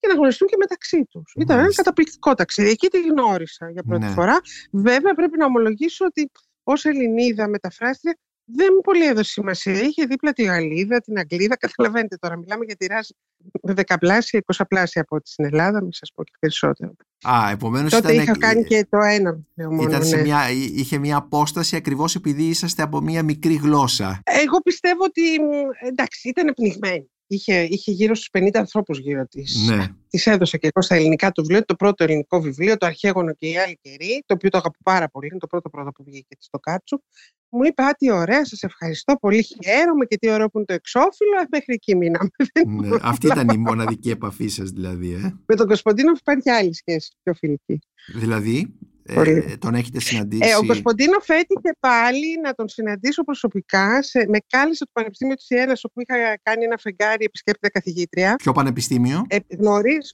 [0.00, 1.32] και να γνωριστούν και μεταξύ τους.
[1.36, 2.70] Ήταν ένα καταπληκτικό ταξίδι.
[2.70, 4.10] Εκεί τη γνώρισα για πρώτη Ναι.
[4.10, 4.40] φορά.
[4.72, 6.30] Βέβαια, πρέπει να ομολογήσω ότι
[6.62, 8.18] ως Ελληνίδα μεταφράστρια
[8.50, 9.80] δεν μου πολύ έδωσε σημασία.
[9.80, 11.56] Είχε δίπλα τη Γαλλίδα, την Αγγλίδα.
[11.66, 13.16] Καταλαβαίνετε τώρα, μιλάμε για τη ράση
[13.62, 16.92] με δεκαπλάσια, εικοσαπλάσια από ό,τι στην Ελλάδα, μην σας πω και περισσότερο.
[17.28, 18.24] Α, επομένως Τότε ήταν.
[18.24, 19.88] είχα κάνει και το ένα βιβλίο μόνο.
[19.88, 20.22] Ήταν σε ναι.
[20.22, 24.22] μια, είχε μια απόσταση ακριβώς επειδή είσαστε από μια μικρή γλώσσα.
[24.24, 27.10] Εγώ πιστεύω ότι μ, εντάξει, ήταν πνιγμένη.
[27.30, 29.66] Είχε, είχε γύρω στους 50 ανθρώπους γύρω της.
[29.68, 29.86] Ναι.
[30.08, 33.48] Της έδωσα και εγώ στα ελληνικά το βιβλίο, το πρώτο ελληνικό βιβλίο, το Αρχαίγωνο και
[33.48, 36.36] η άλλη καιρή, το οποίο το αγαπώ πάρα πολύ, είναι το πρώτο πρώτο που βγήκε
[36.38, 37.02] στο Κάτσου.
[37.50, 40.74] Μου είπε, Α, τι ωραία, σας ευχαριστώ πολύ, χαίρομαι και τι ωραίο που είναι το
[40.74, 41.36] εξώφυλλο.
[41.42, 42.28] Ε, Μέχρι εκεί μείναμε.
[42.52, 42.86] Δεν ναι.
[42.86, 43.42] ήμουν Αυτή απλά.
[43.42, 45.12] ήταν η μοναδική επαφή σας, δηλαδή.
[45.12, 45.34] Ε.
[45.46, 47.78] Με τον Κοσποντίνοφ υπάρχει άλλη σχέση, πιο φιλική.
[48.14, 48.74] Δηλαδή,
[49.14, 49.30] Πολύ.
[49.30, 50.50] ε, τον έχετε συναντήσει.
[50.50, 54.02] Ε, ο Κοσποντίνοφ έτυχε πάλι να τον συναντήσω προσωπικά.
[54.02, 58.34] Σε, με κάλεσε το Πανεπιστήμιο της Ιένας, όπου είχα κάνει ένα φεγγάρι επισκέπτητα καθηγήτρια.
[58.36, 60.12] Ποιο πανεπιστήμιο; Ε, γνωρίζω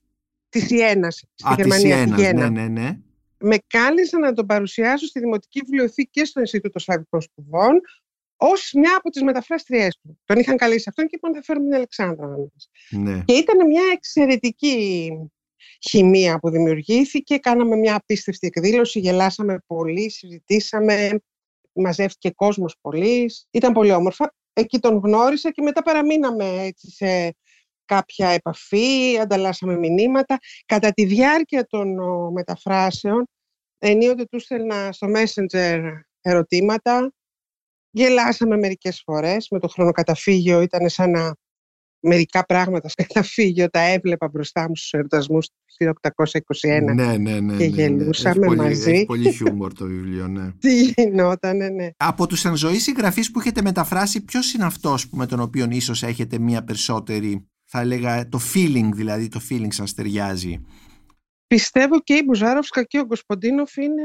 [0.49, 1.97] της Ιένας στη Α, της Γερμανία.
[1.99, 2.51] Ιένας, τη Ιένα.
[2.51, 2.99] Ναι, ναι, ναι.
[3.39, 7.81] Με κάλεσε να τον παρουσιάσω στη Δημοτική Βιβλιοθήκη και στο Ινστιτούτο Σλαβικών Σπουδών
[8.37, 10.19] ως μια από τις μεταφράστριές του.
[10.25, 12.27] Τον είχαν καλέσει αυτόν και είπαν θα φέρουμε την Αλεξάνδρα.
[12.27, 12.71] να μας».
[12.91, 13.23] ναι.
[13.25, 15.11] Και ήταν μια εξαιρετική
[15.89, 17.37] χημεία που δημιουργήθηκε.
[17.37, 21.21] Κάναμε μια απίστευτη εκδήλωση, γελάσαμε πολύ, συζητήσαμε,
[21.73, 23.31] μαζεύτηκε κόσμος πολύ.
[23.51, 24.35] Ήταν πολύ όμορφα.
[24.53, 27.35] Εκεί τον γνώρισα και μετά παραμείναμε έτσι σε
[27.85, 30.39] κάποια επαφή, ανταλλάσσαμε μηνύματα.
[30.67, 33.27] Κατά τη διάρκεια των ο, μεταφράσεων,
[33.79, 37.13] ενίοτε τους στέλνα στο Messenger ερωτήματα.
[37.91, 41.35] Γελάσαμε μερικές φορές με το χρονοκαταφύγιο, ήταν σαν να
[42.05, 45.55] μερικά πράγματα στο καταφύγιο τα έβλεπα μπροστά μου στους ερωτασμούς του
[46.67, 46.83] 1821.
[46.83, 47.67] Ναι, ναι, ναι, ναι, και ναι.
[47.67, 48.91] γελούσαμε έχει πολύ, μαζί.
[48.91, 50.53] Έχει πολύ χιούμορ το βιβλίο, ναι.
[50.61, 51.89] Τι γινότανε, ναι.
[51.97, 55.69] Από τους εν ζωή συγγραφείς που έχετε μεταφράσει, ποιος είναι αυτός που με τον οποίο
[55.71, 60.61] ίσως έχετε μία περισσότερη, θα έλεγα, το feeling δηλαδή, το feeling σας ταιριάζει;
[61.47, 64.03] Πιστεύω και η Μπουζάροφσκα και ο Γκοσποντίνοφ είναι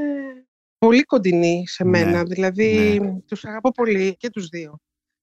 [0.77, 2.23] πολύ κοντινοί σε Ναι, μένα.
[2.23, 3.19] Δηλαδή, ναι.
[3.27, 4.79] τους αγαπώ πολύ και τους δύο.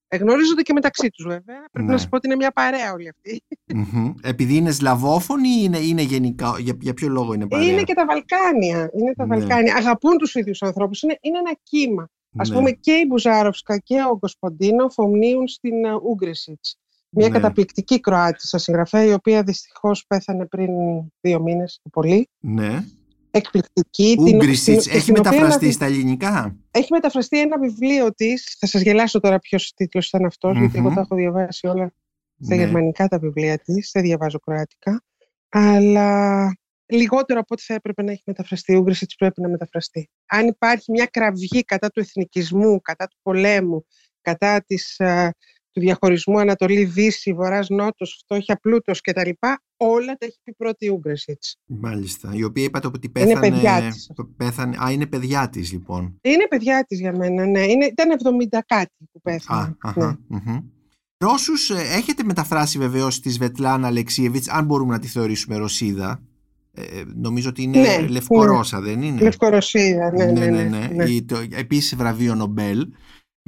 [0.08, 1.64] Εγνωρίζονται και μεταξύ τους βέβαια.
[1.72, 1.92] Πρέπει Ναι.
[1.92, 3.42] να σας πω ότι είναι μια παρέα όλοι αυτοί.
[3.74, 4.12] Μμμ.
[4.22, 7.94] Επειδή είναι σλαβόφωνοι ή είναι, είναι γενικά, για, για ποιο λόγο είναι παρέα; Είναι και
[7.94, 8.90] τα Βαλκάνια.
[8.98, 9.36] Είναι τα Ναι.
[9.36, 9.74] Βαλκάνια.
[9.76, 11.02] Αγαπούν τους ίδιους ανθρώπους.
[11.02, 12.08] Είναι, είναι ένα κύμα.
[12.36, 12.56] Ας Ναι.
[12.56, 16.76] πούμε και η Μπουζάροφσκα και ο Γκοσποντίνοφ ομνίουν στην ε, Ούγκρισιτς.
[17.10, 17.34] Μια Ναι.
[17.34, 20.68] καταπληκτική Κροάτισσα συγγραφέα, η οποία δυστυχώς πέθανε πριν
[21.20, 22.28] δύο μήνες το πολύ.
[22.40, 22.84] Ναι.
[23.36, 24.14] Εκπληκτική.
[24.24, 28.56] την- Ούγκρισιτς στην- έχει στην οποία μεταφραστεί να- στα ελληνικά; Έχει μεταφραστεί ένα βιβλίο της.
[28.58, 30.94] Θα σας γελάσω τώρα ποιος τίτλος ήταν αυτός, γιατί εγώ Μμμ.
[30.94, 31.92] τα έχω διαβάσει όλα
[32.40, 32.62] στα Ναι.
[32.62, 33.90] γερμανικά τα βιβλία της.
[33.92, 35.02] Δεν διαβάζω κροάτικα.
[35.48, 38.72] Αλλά λιγότερο από ό,τι θα έπρεπε να έχει μεταφραστεί.
[38.72, 40.10] Η Ούγκρισιτς πρέπει να μεταφραστεί.
[40.26, 43.86] Αν υπάρχει μια κραυγή κατά του εθνικισμού, κατά του πολέμου,
[44.20, 45.34] κατά της, α,
[45.72, 49.30] του διαχωρισμού Ανατολή-Δύση, Βορράς-Νότος, φτώχεια-πλούτος κτλ.
[49.76, 51.56] Όλα τα έχει πει πρώτη η Ούγκρισιτς.
[51.66, 52.30] Μάλιστα.
[52.32, 53.48] Η οποία είπατε ότι Είναι πέθανε.
[53.50, 54.10] παιδιά της.
[54.36, 56.18] πέθανε α, είναι παιδιά της λοιπόν.
[56.20, 57.60] Είναι παιδιά της για μένα, ναι.
[57.60, 58.08] Είναι, ήταν
[58.50, 59.60] 70 κάτι που πέθανε.
[59.60, 59.74] Α, ναι.
[60.04, 60.58] αχα, μμμ.
[61.18, 66.22] Ρώσους ε, έχετε μεταφράσει βεβαίως τη Σβετλάνα Αλεξίεβιτς, αν μπορούμε να τη θεωρήσουμε Ρωσίδα;
[66.72, 70.88] Ε, ε, νομίζω ότι είναι Ναι, Λευκορώσσα, δεν είναι; Λευκορωσία, ναι, ναι, ναι.
[70.94, 72.86] ναι, Η- το, επίσης βραβείο Νομπέλ.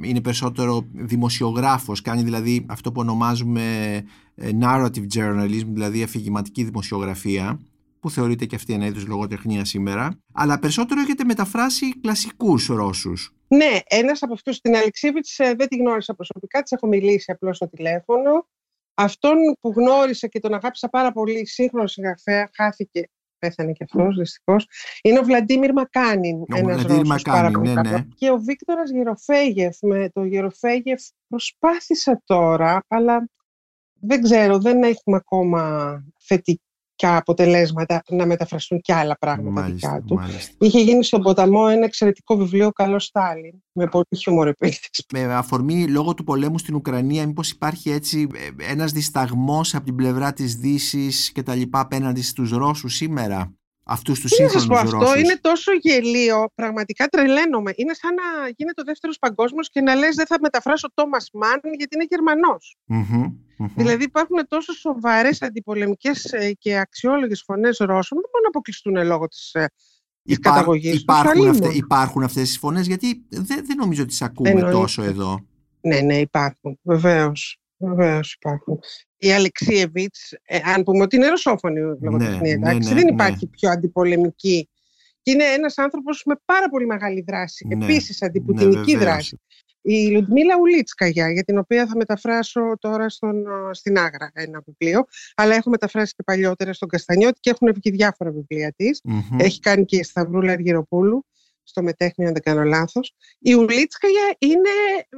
[0.03, 3.95] Είναι περισσότερο δημοσιογράφος, κάνει δηλαδή αυτό που ονομάζουμε
[4.35, 7.59] ε, narrative journalism, δηλαδή αφηγηματική δημοσιογραφία,
[7.99, 10.19] που θεωρείται και αυτή ένα είδους λογοτεχνία σήμερα.
[10.33, 13.33] Αλλά περισσότερο έχετε μεταφράσει κλασικούς Ρώσους.
[13.47, 17.55] Ναι, ένας από αυτούς, την Αλεξίβιτς, ε, δεν τη γνώρισα προσωπικά, της έχω μιλήσει απλώς
[17.55, 18.47] στο τηλέφωνο.
[18.93, 23.09] Αυτόν που γνώρισα και τον αγάπησα πάρα πολύ, σύγχρονος συγγραφέα, χάθηκε,
[23.39, 24.67] πέθανε κι αυτός δυστυχώς.
[25.01, 27.97] Είναι ο Βλαντίμιρ Μακάνιν, ένας Βλαντίμιρ Ρώσος πάρα Μακάνιν, πολύ ναι, καλό.
[27.97, 28.05] ναι.
[28.15, 29.77] Και ο Βίκτορας Γεροφέγεφ.
[29.81, 33.29] Με το Γεροφέγεφ προσπάθησα τώρα, αλλά
[34.01, 36.61] δεν ξέρω, δεν έχουμε ακόμα θετική
[37.07, 40.13] αποτελέσματα να μεταφραστούν και άλλα πράγματα Μάλιστα, δικά του.
[40.15, 40.53] μάλιστα.
[40.59, 44.89] Είχε γίνει στον ποταμό ένα εξαιρετικό βιβλίο «Καλό Στάλιν» με πολύ χιούμορ επίσης.
[45.13, 49.95] Με αφορμή λόγω του πολέμου στην Ουκρανία, μήπως υπάρχει έτσι ε, ένας δισταγμός από την
[49.95, 53.53] πλευρά της Δύσης και τα λοιπά απέναντι στους Ρώσους σήμερα,
[53.89, 55.21] αυτούς τους Τι να σας πω, σύγχρονους αυτό Ρώσους.
[55.21, 57.71] είναι τόσο γελίο, πραγματικά τρελαίνομαι.
[57.75, 61.59] Είναι σαν να γίνεται ο δεύτερος παγκόσμιος και να λες δεν θα μεταφράσω Τόμας Μάν
[61.77, 62.77] γιατί είναι Γερμανός.
[62.85, 63.03] Μμμ,
[63.57, 63.67] μμμ.
[63.75, 69.27] Δηλαδή υπάρχουν τόσο σοβαρές αντιπολεμικές ε, και αξιόλογες φωνές Ρώσων, δεν μπορούν να αποκλειστούν λόγω
[69.27, 69.65] της, ε,
[70.23, 71.01] της Υπά- καταγωγής τους.
[71.01, 71.49] υπάρχουν, Αλλήμον.
[71.49, 74.71] αυτε, υπάρχουν αυτές τις φωνές γιατί δεν, δεν νομίζω ότι τις ακούμε Εννοείται.
[74.71, 75.39] τόσο εδώ.
[75.81, 76.79] Ναι, ναι, υπάρχουν.
[76.81, 77.57] Βεβαίως.
[77.77, 78.79] Βεβαίως υπάρχουν.
[79.19, 83.11] Η Αλεξίεβιτς, ε, αν πούμε ότι είναι ρωσόφωνη λογοτεχνία, ναι, εντάξει, ναι, δεν ναι.
[83.11, 84.69] υπάρχει πιο αντιπολεμική.
[85.21, 87.67] Και είναι ένας άνθρωπος με πάρα πολύ μεγάλη δράση.
[87.67, 89.03] Ναι, Επίσης, ναι, αντιπουτινική βεβαίως.
[89.03, 89.39] δράση.
[89.81, 95.03] Η Λουτμίλα Ουλίτσκαγια, για την οποία θα μεταφράσω τώρα στον, ε, στην Άγρα ένα βιβλίο,
[95.35, 99.01] αλλά έχω μεταφράσει και παλιότερα στον Καστανιώτη και έχουν βγει διάφορα βιβλία της.
[99.03, 99.39] Μμμ.
[99.39, 101.25] Έχει κάνει και η Σταυρούλα Αργυροπούλου
[101.69, 103.15] στο μετέχνιο, αν δεν κάνω λάθος.
[103.39, 104.69] Η Ουλίτσκαγια είναι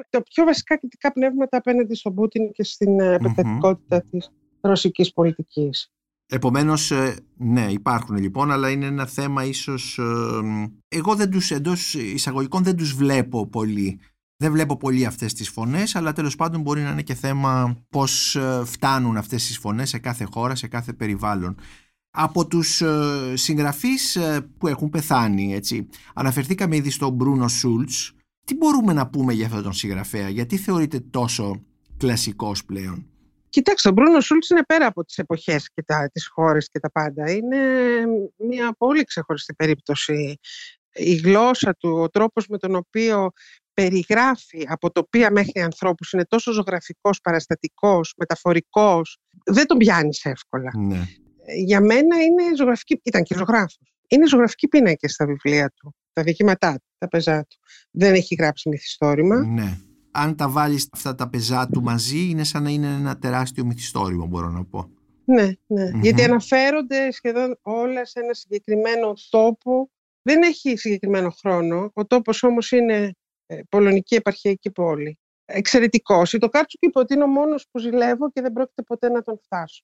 [0.10, 5.92] το πιο βασικά κριτικά πνεύματα απέναντι στον Πούτιν και στην ε, επεκτατικότητα της ρωσικής πολιτικής.
[6.34, 9.98] Επομένως, ε, ναι, υπάρχουν λοιπόν, αλλά είναι ένα θέμα ίσως...
[9.98, 10.04] ε,
[10.88, 14.00] Εγώ δεν τους, εντός εισαγωγικών δεν τους βλέπω πολύ.
[14.38, 18.36] Δεν βλέπω πολύ αυτές τις φωνές, αλλά τέλος πάντων μπορεί να είναι και θέμα πώς
[18.36, 21.56] ε, φτάνουν αυτές τις φωνές σε κάθε χώρα, σε κάθε περιβάλλον.
[22.12, 28.13] Από τους ε, συγγραφείς ε, που έχουν πεθάνει, έτσι, αναφερθήκαμε ήδη στον Μπρούνο Σούλτς.
[28.45, 31.63] Τι μπορούμε να πούμε για αυτόν τον συγγραφέα, γιατί θεωρείται τόσο
[31.97, 33.06] κλασικός πλέον;
[33.52, 36.91] Κοιτάξτε, ο Μπρούνο Σούλτς είναι πέρα από τις εποχές και τα, τις χώρες και τα
[36.91, 37.32] πάντα.
[37.32, 37.58] Είναι
[38.38, 40.39] μια πολύ ξεχωριστή περίπτωση.
[40.93, 43.32] Η γλώσσα του, ο τρόπος με τον οποίο
[43.74, 49.17] περιγράφει από τοπία μέχρι ανθρώπους είναι τόσο ζωγραφικός, παραστατικός, μεταφορικός.
[49.45, 50.71] Δεν τον πιάνεις εύκολα.
[50.78, 51.08] Ναι.
[51.56, 53.94] Για μένα είναι ζωγραφική, ήταν και ζωγράφος.
[54.08, 57.58] Είναι ζωγραφική πίνακε στα βιβλία του, τα διηγήματά του, τα πεζά του.
[57.92, 59.46] Δεν έχει γράψει μυθιστόρημα.
[59.46, 59.78] Ναι.
[60.12, 64.26] Αν τα βάλεις αυτά τα πεζά του μαζί είναι σαν να είναι ένα τεράστιο μυθιστόρημα
[64.26, 64.90] μπορώ να πω.
[65.26, 65.92] Ναι, ναι.
[65.94, 66.02] Μμμ.
[66.02, 69.90] Γιατί αναφέρονται σχεδόν όλα σε ένα συγκεκριμένο τόπο.
[70.22, 71.92] Δεν έχει συγκεκριμένο χρόνο.
[71.94, 75.20] Ο τόπος όμως είναι ε, πολωνική επαρχιακή πόλη.
[75.46, 76.36] Εξαιρετικός.
[76.40, 79.40] Το Κάρτσουκ είπε ότι είναι ο μόνος που ζηλεύω και δεν πρόκειται ποτέ να τον
[79.44, 79.84] φτάσω.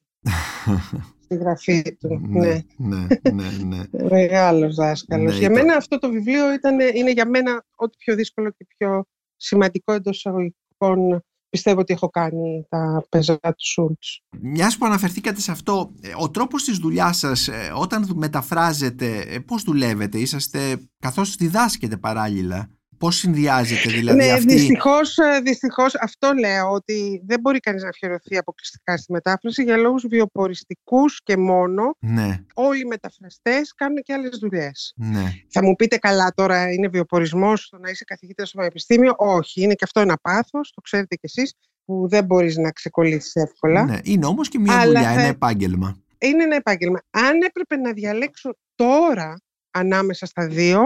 [1.23, 2.21] Στη γραφή του.
[2.27, 2.59] ναι.
[2.77, 3.81] ναι, ναι, ναι.
[4.09, 5.33] Μεγάλος δάσκαλος.
[5.33, 8.65] Ναι, για το- μένα αυτό το βιβλίο ήταν, είναι για μένα ό,τι πιο δύσκολο και
[8.77, 9.03] πιο
[9.35, 14.21] σημαντικό εντός εισαγωγικών πιστεύω ότι έχω κάνει τα πεζά του Σούλτς.
[14.41, 19.39] Μιας που αναφερθήκατε σε αυτό, ε, ο τρόπος της δουλειάς σας ε, όταν μεταφράζετε, ε,
[19.39, 22.69] πώς δουλεύετε, είσαστε καθώς διδάσκετε παράλληλα.
[22.97, 24.53] Πώς συνδυάζετε δηλαδή ναι, αυτή...
[24.53, 29.77] δυστυχώς, ε, δυστυχώς αυτό λέω ότι δεν μπορεί κανείς να αφιερωθεί αποκλειστικά στη μετάφραση για
[29.77, 31.95] λόγους βιοποριστικούς και μόνο.
[31.99, 34.93] Ναι, Όλοι οι μεταφραστές κάνουν και άλλες δουλειές.
[34.95, 35.33] ναι.
[35.49, 39.73] Θα μου πείτε καλά τώρα είναι βιοπορισμός το να είσαι καθηγήτρια στο πανεπιστήμιο; Όχι, είναι
[39.73, 41.53] και αυτό ένα πάθος, το ξέρετε κι εσείς,
[41.85, 43.85] που δεν μπορείς να ξεκολλήσεις εύκολα.
[43.85, 43.97] ναι.
[44.03, 45.97] Είναι όμως και μια Αλλά δουλειά, θα- ένα επάγγελμα.
[46.17, 46.99] είναι ένα επάγγελμα.
[47.09, 50.81] Αν έπρεπε να διαλέξω τώρα ανάμεσα στα δύο,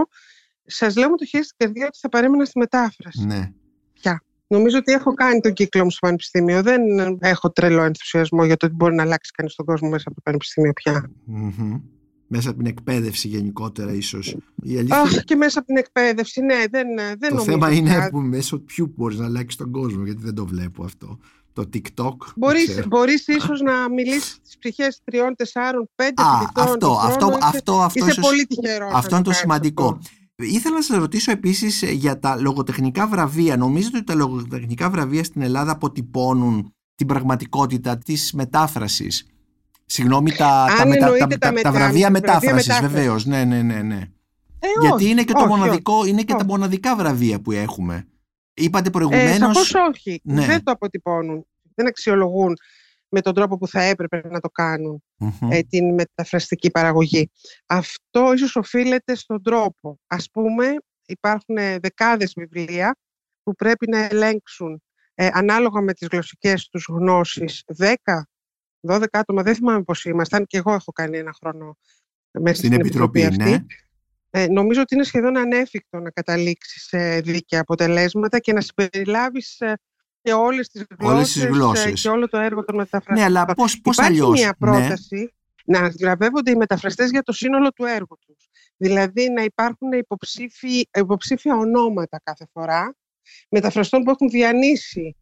[0.72, 3.26] σας λέω με το χέρι στην καρδιά ότι θα παρέμενα στη μετάφραση.
[3.26, 3.50] Ναι.
[4.48, 6.62] Νομίζω ότι έχω κάνει τον κύκλο μου στο πανεπιστήμιο.
[6.64, 6.82] Δεν
[7.20, 10.22] έχω τρελό ενθουσιασμό για το ότι μπορεί να αλλάξει κανείς τον κόσμο μέσα από το
[10.24, 11.10] πανεπιστήμιο πια.
[11.26, 11.80] Μμμ.
[12.28, 14.36] Μέσα από την εκπαίδευση γενικότερα ίσως.
[14.64, 17.52] Η αλήθεια Αχ, και μέσα από την εκπαίδευση, ναι, δεν, δεν Το νομίζω.
[17.52, 18.10] θέμα είναι πια.
[18.10, 21.20] που μέσω ποιου μπορείς να αλλάξεις τον κόσμο, γιατί δεν το βλέπω αυτό.
[21.54, 22.16] Το TikTok.
[22.20, 22.88] δεν Μπορείς, ξέρω.
[22.88, 27.38] μπορείς ίσως να μιλήσεις στις ψυχές τριών, τεσσάρων, πέντε Α, φοιτητών αυτό, του αυτό, χρόνου.
[27.38, 28.92] Είσαι- αυτό, αυτό, Είσαι ίσως- πολύ τυχερός.
[28.94, 29.84] αυτό αν είναι το κάνεις σημαντικό.
[29.86, 30.00] αυτό.
[30.36, 33.58] Ήθελα να σας ρωτήσω επίσης ε, για τα λογοτεχνικά βραβεία.
[33.58, 39.26] Νομίζετε ότι τα λογοτεχνικά βραβεία στην Ελλάδα αποτυπώνουν την πραγματικότητα της μετάφρασης;
[39.86, 42.96] Συγγνώμη, τα, Αν τα, μετα- εννοείτε τα, τα τα, τα μετα- βραβεία βραβεία μετάφρασης, μετάφρασης.
[42.96, 43.26] βεβαίως.
[43.26, 44.02] Ναι, ναι, ναι, ναι.
[44.60, 46.46] Ε, Γιατί όχι, είναι και, το όχι, μοναδικό, είναι και τα όχι.
[46.48, 48.08] μοναδικά βραβεία που έχουμε.
[48.54, 49.38] Είπατε Ε, προηγουμένως...
[49.58, 50.22] σαφώς όχι.
[50.24, 50.46] Ναι.
[50.46, 51.46] Δεν το αποτυπώνουν.
[51.76, 52.54] Δεν αξιολογούν
[53.10, 55.52] με τον τρόπο που θα έπρεπε να το κάνουν Μμμ.
[55.52, 57.32] ε, την μεταφραστική παραγωγή.
[57.66, 60.00] Αυτό ίσως οφείλεται στον τρόπο.
[60.08, 62.96] Ας πούμε, υπάρχουν ε, δεκάδες βιβλία
[63.44, 64.82] που πρέπει να ελέγξουν
[65.16, 67.94] ε, ανάλογα με τις γλωσσικές τους γνώσεις 10,
[68.88, 71.78] 12 άτομα, δεν θυμάμαι πώς ήμασταν και εγώ έχω κάνει ένα χρόνο
[72.40, 73.44] μέσα Στην στην, Επιτροπή, αυτή.
[73.44, 73.66] ναι.
[74.34, 79.74] Ε, νομίζω ότι είναι σχεδόν ανέφικτο να καταλήξεις σε δίκαια αποτελέσματα και να συμπεριλάβεις ε,
[80.22, 82.02] και όλες τις γλώσσες, Όλες τις ε, γλώσσες.
[82.02, 83.16] και όλο το έργο των μεταφραστών.
[83.16, 84.72] Ναι, αλλά πώς, πώς Υπάρχει αλλιώς; μια ναι.
[84.72, 85.34] πρόταση
[85.66, 88.50] να βραβεύονται οι μεταφραστές για το σύνολο του έργου τους.
[88.78, 92.96] Δηλαδή να υπάρχουν υποψήφοι, υποψήφια ονόματα κάθε φορά
[93.50, 95.16] μεταφραστών που έχουν διανύσει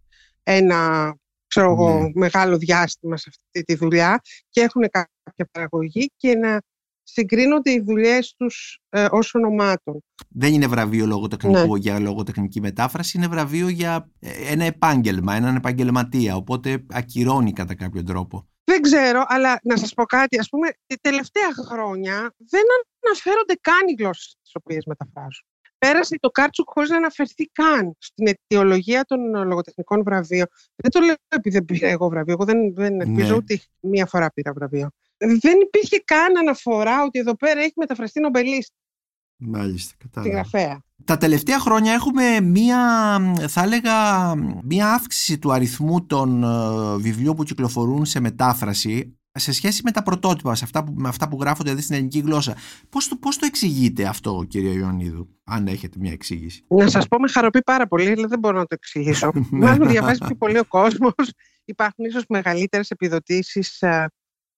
[0.43, 1.13] ένα
[1.49, 4.89] ξέρω εγώ, μεγάλο διάστημα σε αυτή τη δουλειά και έχουν
[5.23, 6.61] κάποια παραγωγή και να
[7.11, 10.03] συγκρίνονται οι δουλειές τους ε, ως ονομάτων.
[10.29, 11.79] Δεν είναι βραβείο λογοτεχνικού ναι.
[11.79, 16.35] για λογοτεχνική μετάφραση, είναι βραβείο για ε, ένα επάγγελμα, έναν επαγγελματία.
[16.35, 18.47] Οπότε ακυρώνει κατά κάποιο τρόπο.
[18.63, 20.39] Δεν ξέρω, αλλά να σας πω κάτι.
[20.39, 22.63] Ας πούμε, τα τελευταία χρόνια δεν
[23.05, 25.43] αναφέρονται καν οι γλώσσες τις οποίες μεταφράζουν.
[25.77, 30.47] Πέρασε το Κάρτσουκ χωρίς να αναφερθεί καν στην αιτιολογία των λογοτεχνικών βραβείων.
[30.75, 32.33] Δεν το λέω επειδή δεν πήρα εγώ βραβείο.
[32.33, 33.03] Εγώ δεν, δεν ναι.
[33.03, 38.19] ελπίζω ούτε μία φορά πήρα βραβείο δεν υπήρχε καν αναφορά ότι εδώ πέρα έχει μεταφραστεί
[38.19, 38.75] νομπελίστη.
[39.35, 40.83] Μάλιστα, κατάλαβα.
[41.05, 42.77] Τα τελευταία χρόνια έχουμε μία,
[43.47, 49.81] θα έλεγα, μία αύξηση του αριθμού των ε, βιβλίων που κυκλοφορούν σε μετάφραση σε σχέση
[49.83, 52.55] με τα πρωτότυπα, σε αυτά που, με αυτά που γράφονται δηλαδή στην ελληνική γλώσσα.
[52.89, 57.19] Πώς το, πώς το εξηγείτε αυτό, κύριε Ιωαννίδου, αν έχετε μια εξήγηση; Να σας πω,
[57.19, 59.31] με χαροποιεί πάρα πολύ, αλλά δεν μπορώ να το εξηγήσω.
[59.51, 61.13] Μάλλον διαβάζει πιο πολύ ο κόσμος.
[61.65, 64.05] Υπάρχουν ίσως μεγαλύτερες επιδοτήσεις ε, ε,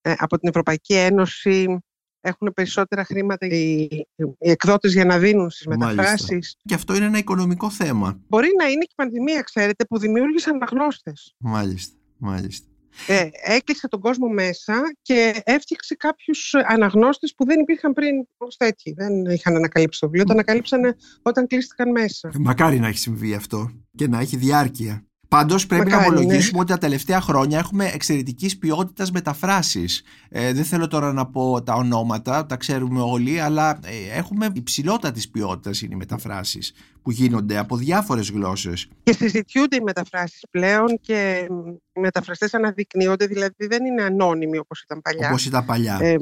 [0.02, 1.82] από την Ευρωπαϊκή Ένωση
[2.20, 6.56] έχουν περισσότερα χρήματα οι, οι εκδότες για να δίνουν στις μεταφράσεις.
[6.64, 8.20] Και αυτό είναι ένα οικονομικό θέμα.
[8.28, 11.34] Μπορεί να είναι και η πανδημία, ξέρετε, που δημιούργησε αναγνώστες.
[11.38, 12.66] Μάλιστα, μάλιστα.
[13.06, 18.92] Ε, έκλεισε τον κόσμο μέσα και έφτιαξε κάποιους αναγνώστες που δεν υπήρχαν πριν ως τέτοιοι.
[18.92, 22.30] Δεν είχαν ανακαλύψει το βιβλίο, το ανακαλύψανε όταν κλείστηκαν μέσα.
[22.40, 25.06] Μακάρι να έχει συμβεί αυτό και να έχει διάρκεια.
[25.32, 30.02] Πάντως πρέπει να απολογίσουμε ότι τα τελευταία χρόνια έχουμε εξαιρετικής ποιότητας μεταφράσεις.
[30.28, 35.30] Ε, δεν θέλω τώρα να πω τα ονόματα, τα ξέρουμε όλοι, αλλά ε, έχουμε υψηλότατης
[35.30, 38.88] ποιότητας είναι οι μεταφράσεις που γίνονται από διάφορες γλώσσες.
[39.02, 41.48] Και συζητιούνται οι μεταφράσεις πλέον και
[41.94, 45.28] οι μεταφραστές αναδεικνύονται, δηλαδή δεν είναι ανώνυμοι όπως ήταν παλιά.
[45.28, 45.98] Όπως ήταν παλιά.
[46.00, 46.16] Ε,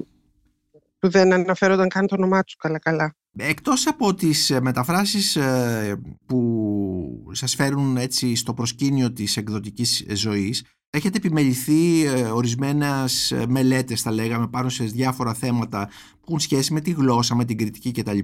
[0.99, 3.15] που δεν αναφέρονταν καν το όνομά τους καλά-καλά.
[3.37, 10.63] Εκτός από τις ε, μεταφράσεις ε, που σας φέρουν έτσι στο προσκήνιο της εκδοτικής ζωής
[10.93, 15.89] Έχετε επιμεληθεί ε, ορισμένες ε, μελέτες θα λέγαμε πάνω σε διάφορα θέματα
[16.20, 18.19] που έχουν σχέση με τη γλώσσα, με την κριτική κτλ.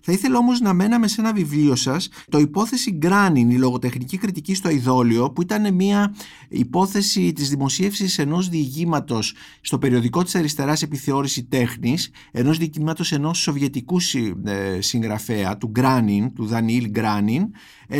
[0.00, 4.54] Θα ήθελα όμως να μέναμε σε ένα βιβλίο σας το υπόθεση Γκράνιν, η λογοτεχνική κριτική
[4.54, 6.14] στο Ιδόλιο που ήταν μια
[6.48, 13.96] υπόθεση της δημοσίευσης ενός διηγήματος στο περιοδικό της αριστεράς επιθεώρηση τέχνης ενός διηγήματος ενός σοβιετικού
[14.44, 17.46] ε, συγγραφέα του Γκράνιν, του Δανιήλ Γκράνιν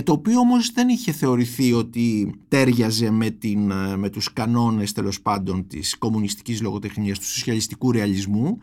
[0.04, 5.66] το οποίο όμως δεν είχε θεωρηθεί ότι τέριαζε με την με τους κανόνες τέλος πάντων
[5.66, 8.58] της κομμουνιστικής λογοτεχνίας του σοσιαλιστικού ρεαλισμού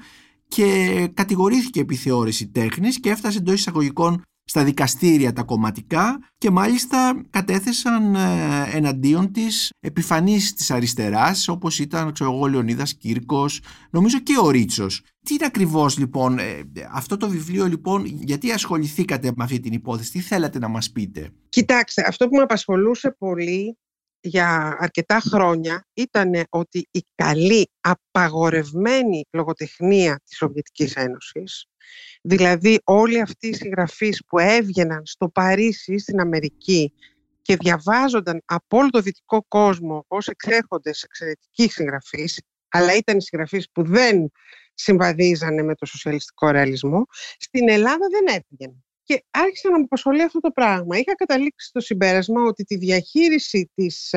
[0.50, 8.16] και κατηγορήθηκε επιθεώρηση τέχνης και έφτασε εντός εισαγωγικών στα δικαστήρια τα κομματικά και μάλιστα κατέθεσαν
[8.16, 8.20] ε,
[8.74, 15.02] εναντίον της επιφανείς της αριστεράς όπως ήταν ξέρω εγώ Λεωνίδας Κύρκος, νομίζω και ο Ρίτσος.
[15.26, 20.12] Τι είναι ακριβώς λοιπόν ε, αυτό το βιβλίο λοιπόν, γιατί ασχοληθήκατε με αυτή την υπόθεση,
[20.12, 23.78] τι θέλατε να μας πείτε; Κοιτάξτε, αυτό που με απασχολούσε πολύ
[24.22, 31.66] για αρκετά χρόνια ήταν ότι η καλή απαγορευμένη λογοτεχνία της Σοβιετικής Ένωσης,
[32.22, 36.94] δηλαδή όλοι αυτοί οι συγγραφείς που έβγαιναν στο Παρίσι ή στην Αμερική
[37.42, 43.68] και διαβάζονταν από όλο το δυτικό κόσμο ως εξέχοντες εξαιρετικοί συγγραφείς, αλλά ήταν οι συγγραφείς
[43.72, 44.32] που δεν
[44.74, 47.06] συμβαδίζανε με το σοσιαλιστικό ρεαλισμό,
[47.38, 48.84] στην Ελλάδα δεν έβγαιναν.
[49.10, 50.98] Και άρχισα να μου απασχολεί αυτό το πράγμα.
[50.98, 54.14] Είχα καταλήξει στο συμπέρασμα ότι τη διαχείριση της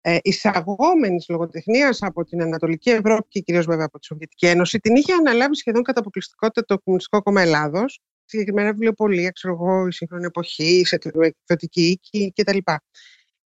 [0.00, 4.94] ε, εισαγόμενης λογοτεχνίας από την Ανατολική Ευρώπη και κυρίως βέβαια από τη Σοβιετική Ένωση την
[4.94, 10.24] είχε αναλάβει σχεδόν κατά αποκλειστικότητα το Κομμουνιστικό Κόμμα Ελλάδος, συγκεκριμένα βιβλιοπολία, ξέρω εγώ, η σύγχρονη
[10.24, 10.86] εποχή, η
[11.20, 12.58] εκδοτική οίκη κτλ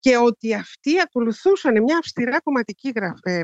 [0.00, 3.40] και ότι αυτοί ακολουθούσαν μια αυστηρά κομματική ε,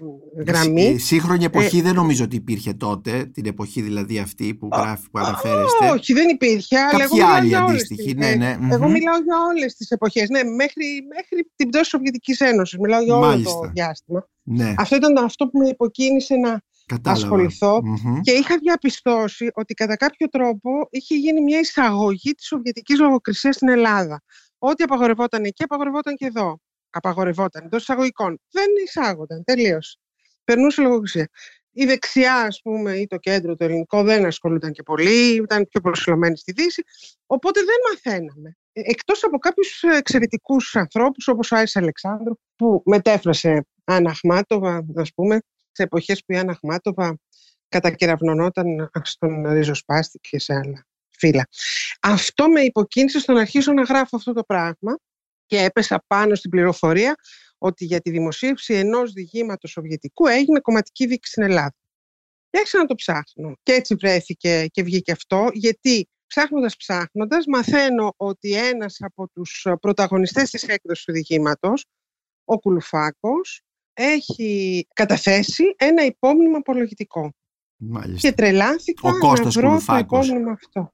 [0.46, 0.82] γραμμή.
[0.82, 5.10] Η σύγχρονη εποχή ε, δεν νομίζω ότι υπήρχε τότε, την εποχή δηλαδή αυτή που, γράφει,
[5.10, 5.90] που αναφέρεστε.
[5.90, 6.76] Όχι, δεν υπήρχε.
[6.98, 8.14] Κάποιοι άλλοι αντίστοιχοι.
[8.14, 8.56] Ναι, ναι.
[8.70, 10.28] Εγώ μιλάω για όλες τις εποχές.
[10.28, 12.78] Ναι, μέχρι, μέχρι την πτώση της Σοβιετικής Ένωσης.
[12.78, 14.28] Μιλάω για όλο το διάστημα.
[14.42, 14.74] Ναι.
[14.78, 16.62] Αυτό ήταν αυτό που με υποκίνησε να
[17.04, 17.82] ασχοληθω
[18.20, 23.68] και είχα διαπιστώσει ότι κατά κάποιο τρόπο είχε γίνει μια εισαγωγή της Σοβιετικής λογοκρισίας στην
[23.68, 24.22] Ελλάδα.
[24.66, 26.60] Ό,τι απαγορευόταν εκεί, απαγορευόταν και εδώ.
[26.90, 28.40] Απαγορευόταν εντός εισαγωγικών.
[28.50, 29.44] Δεν εισάγονταν.
[29.44, 29.98] Τελείως.
[30.44, 31.28] Περνούσε λογοκρισία.
[31.70, 35.80] Η δεξιά, ας πούμε, ή το κέντρο, το ελληνικό, δεν ασχολούνταν και πολύ, ήταν πιο
[35.80, 36.82] προσιλωμένοι στη Δύση.
[37.26, 38.56] Οπότε δεν μαθαίναμε.
[38.72, 45.12] Ε, Εκτός από κάποιους εξαιρετικούς ανθρώπους, όπως ο Άις Αλεξάνδρου, που μετέφρασε Άννα Αχμάτοβα, ας
[45.14, 45.38] πούμε,
[45.72, 47.18] σε εποχές που η Άννα Αχμάτοβα
[47.68, 50.86] κατακεραυνωνόταν στον ριζοσπάστη και σε άλλα
[51.18, 51.48] φύλλα.
[52.00, 54.98] Αυτό με υποκίνησε στο να αρχίσω να γράφω αυτό το πράγμα
[55.46, 57.14] και έπεσα πάνω στην πληροφορία
[57.58, 61.74] ότι για τη δημοσίευση ενός διηγήματος σοβιετικού έγινε κομματική δίκη στην Ελλάδα.
[62.50, 63.56] Και άρχισα να το ψάχνω.
[63.62, 70.50] Και έτσι βρέθηκε και βγήκε αυτό, γιατί ψάχνοντας ψάχνοντας μαθαίνω ότι ένας από τους πρωταγωνιστές
[70.50, 71.86] της έκδοσης του διηγήματος,
[72.44, 73.62] ο Κουλουφάκος
[73.92, 77.34] έχει καταθέσει ένα υπόμνημα απολογητικό.
[77.76, 78.28] Μάλιστα.
[78.28, 80.26] Και τρελάθηκα Ο Κώστας να βρω Κουλουφάκος.
[80.26, 80.92] το υπόμνημα αυτό.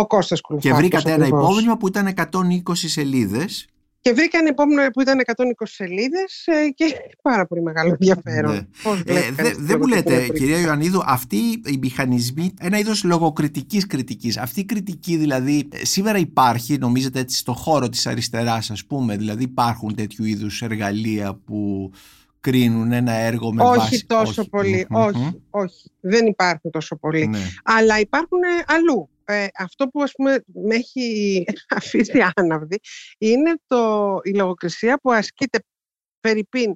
[0.00, 0.78] Ο Κώστας Και Κουλουφάκος.
[0.78, 1.44] βρήκατε ένα ακριβώς.
[1.50, 3.66] υπόμνημα που ήταν 120 σελίδες.
[4.00, 6.84] Και βρήκα ένα υπόμνημα που ήταν 120 σελίδες ε, και
[7.22, 8.54] πάρα πολύ μεγάλο ενδιαφέρον.
[8.54, 8.60] Ναι.
[8.82, 12.54] Πώς Ε, βλέπεις δε- κανείς τη δεν μου λέτε, λογοτεχνία κυρία Ιωαννίδου, αυτοί οι μηχανισμοί,
[12.60, 17.88] ένα είδος λογοκριτικής κριτικής, αυτή η κριτική δηλαδή ε, σήμερα υπάρχει, νομίζετε έτσι, στο χώρο
[17.88, 21.90] της αριστεράς ας πούμε, δηλαδή υπάρχουν τέτοιου είδους εργαλεία που
[22.40, 24.06] κρίνουν ένα έργο με όχι βάση...
[24.06, 25.06] τόσο πολύ, Μμμ, μμμ.
[25.06, 27.26] όχι, όχι, δεν υπάρχουν τόσο πολύ.
[27.26, 27.38] Ναι.
[27.64, 29.08] Αλλά υπάρχουν ε, αλλού.
[29.28, 31.44] Ε, αυτό που ας πούμε με έχει
[31.78, 32.78] αφήσει άναυδη
[33.18, 35.58] είναι το, η λογοκρισία που ασκείται
[36.20, 36.74] περίπιν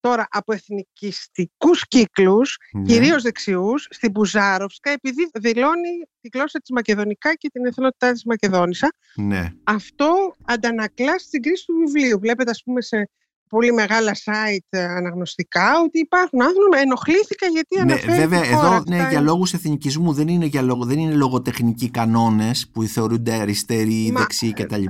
[0.00, 2.82] τώρα από εθνικιστικούς κύκλους, Ναι.
[2.82, 5.90] κυρίως δεξιούς, στην Μπουζάροφσκα, επειδή δηλώνει
[6.20, 8.92] τη γλώσσα της Μακεδονικά και την εθνότητά της Μακεδόνισσα.
[9.16, 9.52] ναι.
[9.64, 12.18] Αυτό αντανακλά στην κρίση του βιβλίου.
[12.18, 13.08] Βλέπετε, ας πούμε, σε
[13.48, 18.66] πολύ μεγάλα site ε, αναγνωστικά ότι υπάρχουν άνθρωποι ενοχλήθηκα γιατί Ναι, αναφέρει βέβαια, τη χώρα.
[18.66, 22.68] εδώ Αυτά ναι, για είναι- λόγους εθνικισμού δεν είναι, για λόγο, δεν είναι λογοτεχνικοί κανόνες
[22.72, 24.84] που θεωρούνται αριστεροί, Μα- δεξιοί κτλ.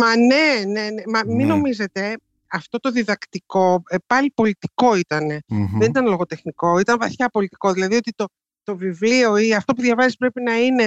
[0.00, 1.02] Μα ναι, ναι, ναι.
[1.12, 1.44] Μα μην Ναι.
[1.54, 2.16] νομίζετε,
[2.46, 5.24] αυτό το διδακτικό ε, πάλι πολιτικό ήταν.
[5.48, 5.78] Μμμ.
[5.78, 7.72] Δεν ήταν λογοτεχνικό, ήταν βαθιά πολιτικό.
[7.72, 8.26] Δηλαδή ότι το,
[8.62, 10.86] το βιβλίο ή αυτό που διαβάζεις πρέπει να είναι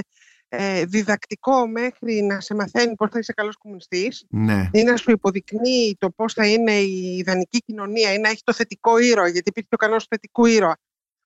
[0.50, 4.70] ε, διδακτικό μέχρι να σε μαθαίνει πώς θα είσαι καλός κομμουνιστής Ναι.
[4.74, 8.54] ή να σου υποδεικνύει το πώς θα είναι η ιδανική κοινωνία ή να έχει το
[8.54, 10.78] θετικό ήρωα, γιατί υπήρχε ο κανόνας του θετικού ήρωα.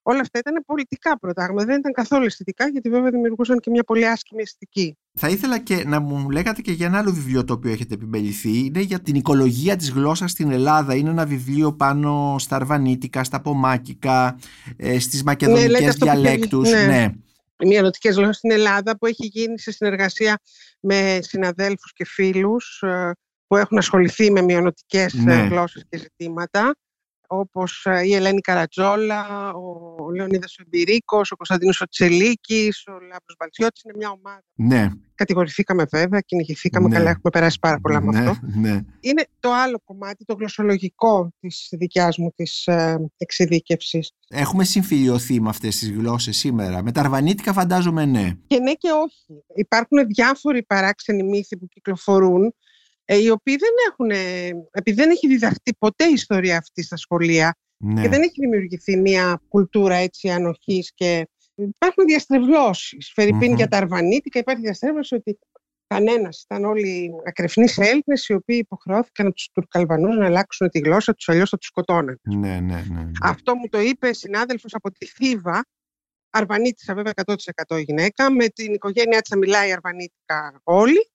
[0.05, 4.07] Όλα αυτά ήταν πολιτικά προτάγματα, δεν ήταν καθόλου αισθητικά, γιατί βέβαια δημιουργούσαν και μια πολύ
[4.07, 4.97] άσχημη αισθητική.
[5.19, 8.57] Θα ήθελα και να μου λέγατε και για ένα άλλο βιβλίο το οποίο έχετε επιμεληθεί.
[8.65, 10.95] Είναι για την οικολογία της γλώσσας στην Ελλάδα.
[10.95, 14.39] Είναι ένα βιβλίο πάνω στα αρβανίτικα, στα πομάκικα,
[14.77, 16.71] ε, στις Ναι, λέτε μακεδονικές αυτό που είχε βγει, διαλέκτους.
[16.71, 16.85] ναι.
[16.85, 17.07] ναι.
[17.63, 20.39] Οι μειονοτικές γλώσσες στην Ελλάδα που έχει γίνει σε συνεργασία
[20.79, 23.11] με συναδέλφους και φίλους ε,
[23.47, 25.33] που έχουν ασχοληθεί με μειονοτικές ε, Ναι.
[25.33, 26.75] γλώσσες και ζητήματα
[27.39, 33.83] όπως ε, η Ελένη Καρατζόλα, ο Λεωνίδας Εμπειρίκος, ο Κωνσταντίνος Οτσελίκης, ο Λάμπρος Μπαλτσιώτης.
[33.83, 34.43] Είναι μια ομάδα.
[34.53, 36.95] Ναι, Κατηγορηθήκαμε βέβαια, κυνηγηθήκαμε Ναι.
[36.95, 38.47] καλά, έχουμε περάσει πάρα πολλά με ναι, αυτό.
[38.59, 38.79] ναι.
[38.99, 44.11] Είναι το άλλο κομμάτι, το γλωσσολογικό της δικιάς μου της ε, εξειδίκευσης.
[44.29, 46.83] Έχουμε συμφιλειωθεί με αυτές τις γλώσσες σήμερα.
[46.83, 48.31] Με τα αρβανίτικα φαντάζομαι ναι.
[48.47, 49.43] Και ναι και όχι.
[49.55, 52.49] Υπάρχουν διάφοροι παράξενοι μύθοι που κυκλοφορούν, ε,
[53.05, 57.55] οι οποίοι δεν έχουν, ε, επειδή δεν έχει διδαχτεί ποτέ η ιστορία αυτή στα σχολεία
[57.77, 58.01] ναι.
[58.01, 63.11] και δεν έχει δημιουργηθεί μια κουλτούρα έτσι ανοχής και υπάρχουν διαστρεβλώσεις.
[63.13, 63.55] Φερρυπίν Μμμ.
[63.55, 65.39] για τα αρβανίτικα υπάρχει διαστρέβλωση ότι
[65.87, 71.13] κανένας ήταν όλοι ακρεφνείς Έλληνες οι οποίοι υποχρεώθηκαν από τους Τουρκαλβανούς να αλλάξουν τη γλώσσα
[71.13, 72.19] τους, αλλιώς θα τους σκοτώναν.
[72.23, 72.83] Ναι, ναι, ναι.
[72.93, 73.11] ναι.
[73.21, 75.65] Αυτό μου το είπε συνάδελφος από τη Θήβα,
[76.29, 77.13] Αρβανίτισσα βέβαια
[77.67, 81.12] 100% γυναίκα, με την οικογένειά της να μιλάει Αρβανίτικα όλοι.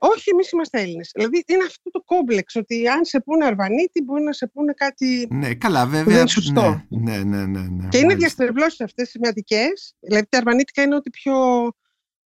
[0.00, 1.10] Όχι, εμείς είμαστε Έλληνες.
[1.14, 5.28] Δηλαδή είναι αυτό το κόμπλεξ, ότι αν σε πούνε Αρβανίτη μπορεί να σε πούνε κάτι...
[5.30, 6.04] Ναι, καλά, βέβαια.
[6.04, 6.84] Δεν είναι σωστό.
[6.88, 7.46] Ναι, ναι, ναι.
[7.46, 7.88] ναι, ναι.
[7.88, 8.14] και είναι Μάλιστα.
[8.16, 9.94] διαστρεβλώσεις αυτές σημαντικές.
[10.00, 11.34] Δηλαδή τα Αρβανίτικα είναι ότι πιο,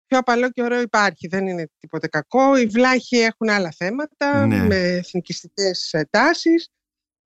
[0.06, 1.26] πιο απαλό και ωραίο υπάρχει.
[1.28, 2.56] Δεν είναι τίποτε κακό.
[2.56, 4.66] Οι Βλάχοι έχουν άλλα θέματα, Ναι.
[4.66, 6.68] με εθνικιστικές ε, τάσεις.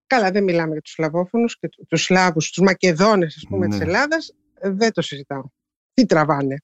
[0.06, 3.72] Καλά, δεν μιλάμε για τους Σλαβόφωνους και του- τους Σλάβους, τους Μακεδόνες, ας πούμε, Ναι.
[3.76, 4.34] της Ελλάδας.
[4.60, 5.42] Ε, Δεν το συζητάω.
[5.94, 6.56] Τι τραβάνε.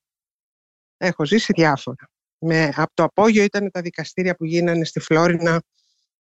[0.97, 2.09] Έχω ζήσει διάφορα.
[2.39, 5.61] Με, από το απόγειο ήταν τα δικαστήρια που γίνανε στη Φλόρινα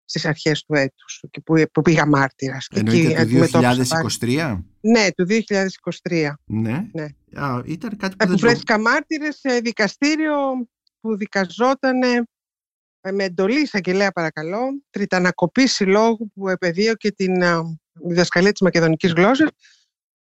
[0.05, 2.67] στις αρχές του έτους, και που, που πήγα μάρτυρας.
[2.67, 4.63] Και εκεί Εννοείται το αντιμετώπισα πάλι- 2023.
[4.81, 6.33] Ναι, του 2023.
[6.45, 6.85] Ναι.
[6.93, 7.07] Ναι.
[7.41, 8.37] Α, ήταν κάτι Ε, που που δεν το...
[8.37, 10.33] βρέθηκα μάρτυρες σε δικαστήριο
[10.99, 11.97] που δικαζόταν
[13.11, 14.59] με εντολή εισαγγελέα παρακαλώ,
[14.89, 17.61] τριτανακοπή συλλόγου που επεδίωκε την α,
[17.93, 19.49] διδασκαλία της μακεδονικής γλώσσας.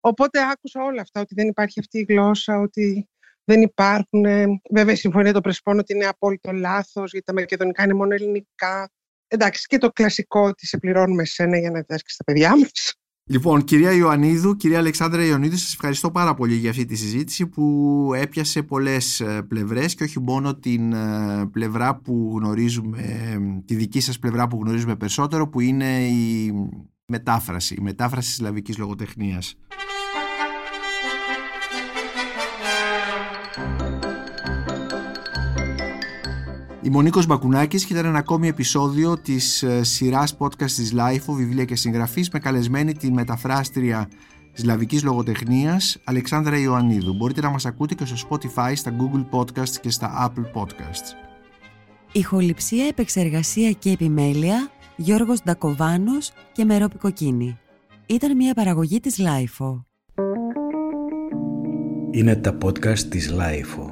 [0.00, 3.08] Οπότε άκουσα όλα αυτά, ότι δεν υπάρχει αυτή η γλώσσα, ότι
[3.44, 4.24] δεν υπάρχουν.
[4.24, 8.14] ε, Βέβαια η συμφωνία των Πρεσπών ότι είναι απόλυτο λάθος, γιατί τα μακεδονικά είναι μόνο
[8.14, 8.90] ελληνικά.
[9.28, 12.94] Εντάξει, και το κλασικό ότι σε πληρώνουμε εσένα για να διδάσκεις τα παιδιά μας.
[13.24, 18.10] Λοιπόν, κυρία Ιωαννίδου, κυρία Αλεξάνδρα Ιωαννίδου, σας ευχαριστώ πάρα πολύ για αυτή τη συζήτηση που
[18.14, 24.00] έπιασε πολλές ε, πλευρές και όχι μόνο την ε, πλευρά που γνωρίζουμε, ε, τη δική
[24.00, 26.52] σας πλευρά που γνωρίζουμε περισσότερο, που είναι η
[27.06, 29.54] μετάφραση, η μετάφραση της σλαβικής λογοτεχνίας.
[36.84, 41.64] Η Μονίκος Μπακουνάκης και ήταν ένα ακόμη επεισόδιο της ε, σειράς podcast της LIFO, βιβλία
[41.64, 44.08] και συγγραφής, με καλεσμένη τη μεταφράστρια
[44.52, 47.14] Σλαβικής λογοτεχνίας Αλεξάνδρα Ιωαννίδου.
[47.14, 51.30] Μπορείτε να μας ακούτε και στο Spotify, στα Google Podcasts και στα Apple Podcasts.
[52.12, 57.58] Ηχοληψία, επεξεργασία και επιμέλεια Γιώργος Ντακοβάνος και Μερόπη Κοκκίνη.
[58.06, 59.84] Ήταν μια παραγωγή της LIFO.
[62.10, 63.91] Είναι τα podcast της Lifeo.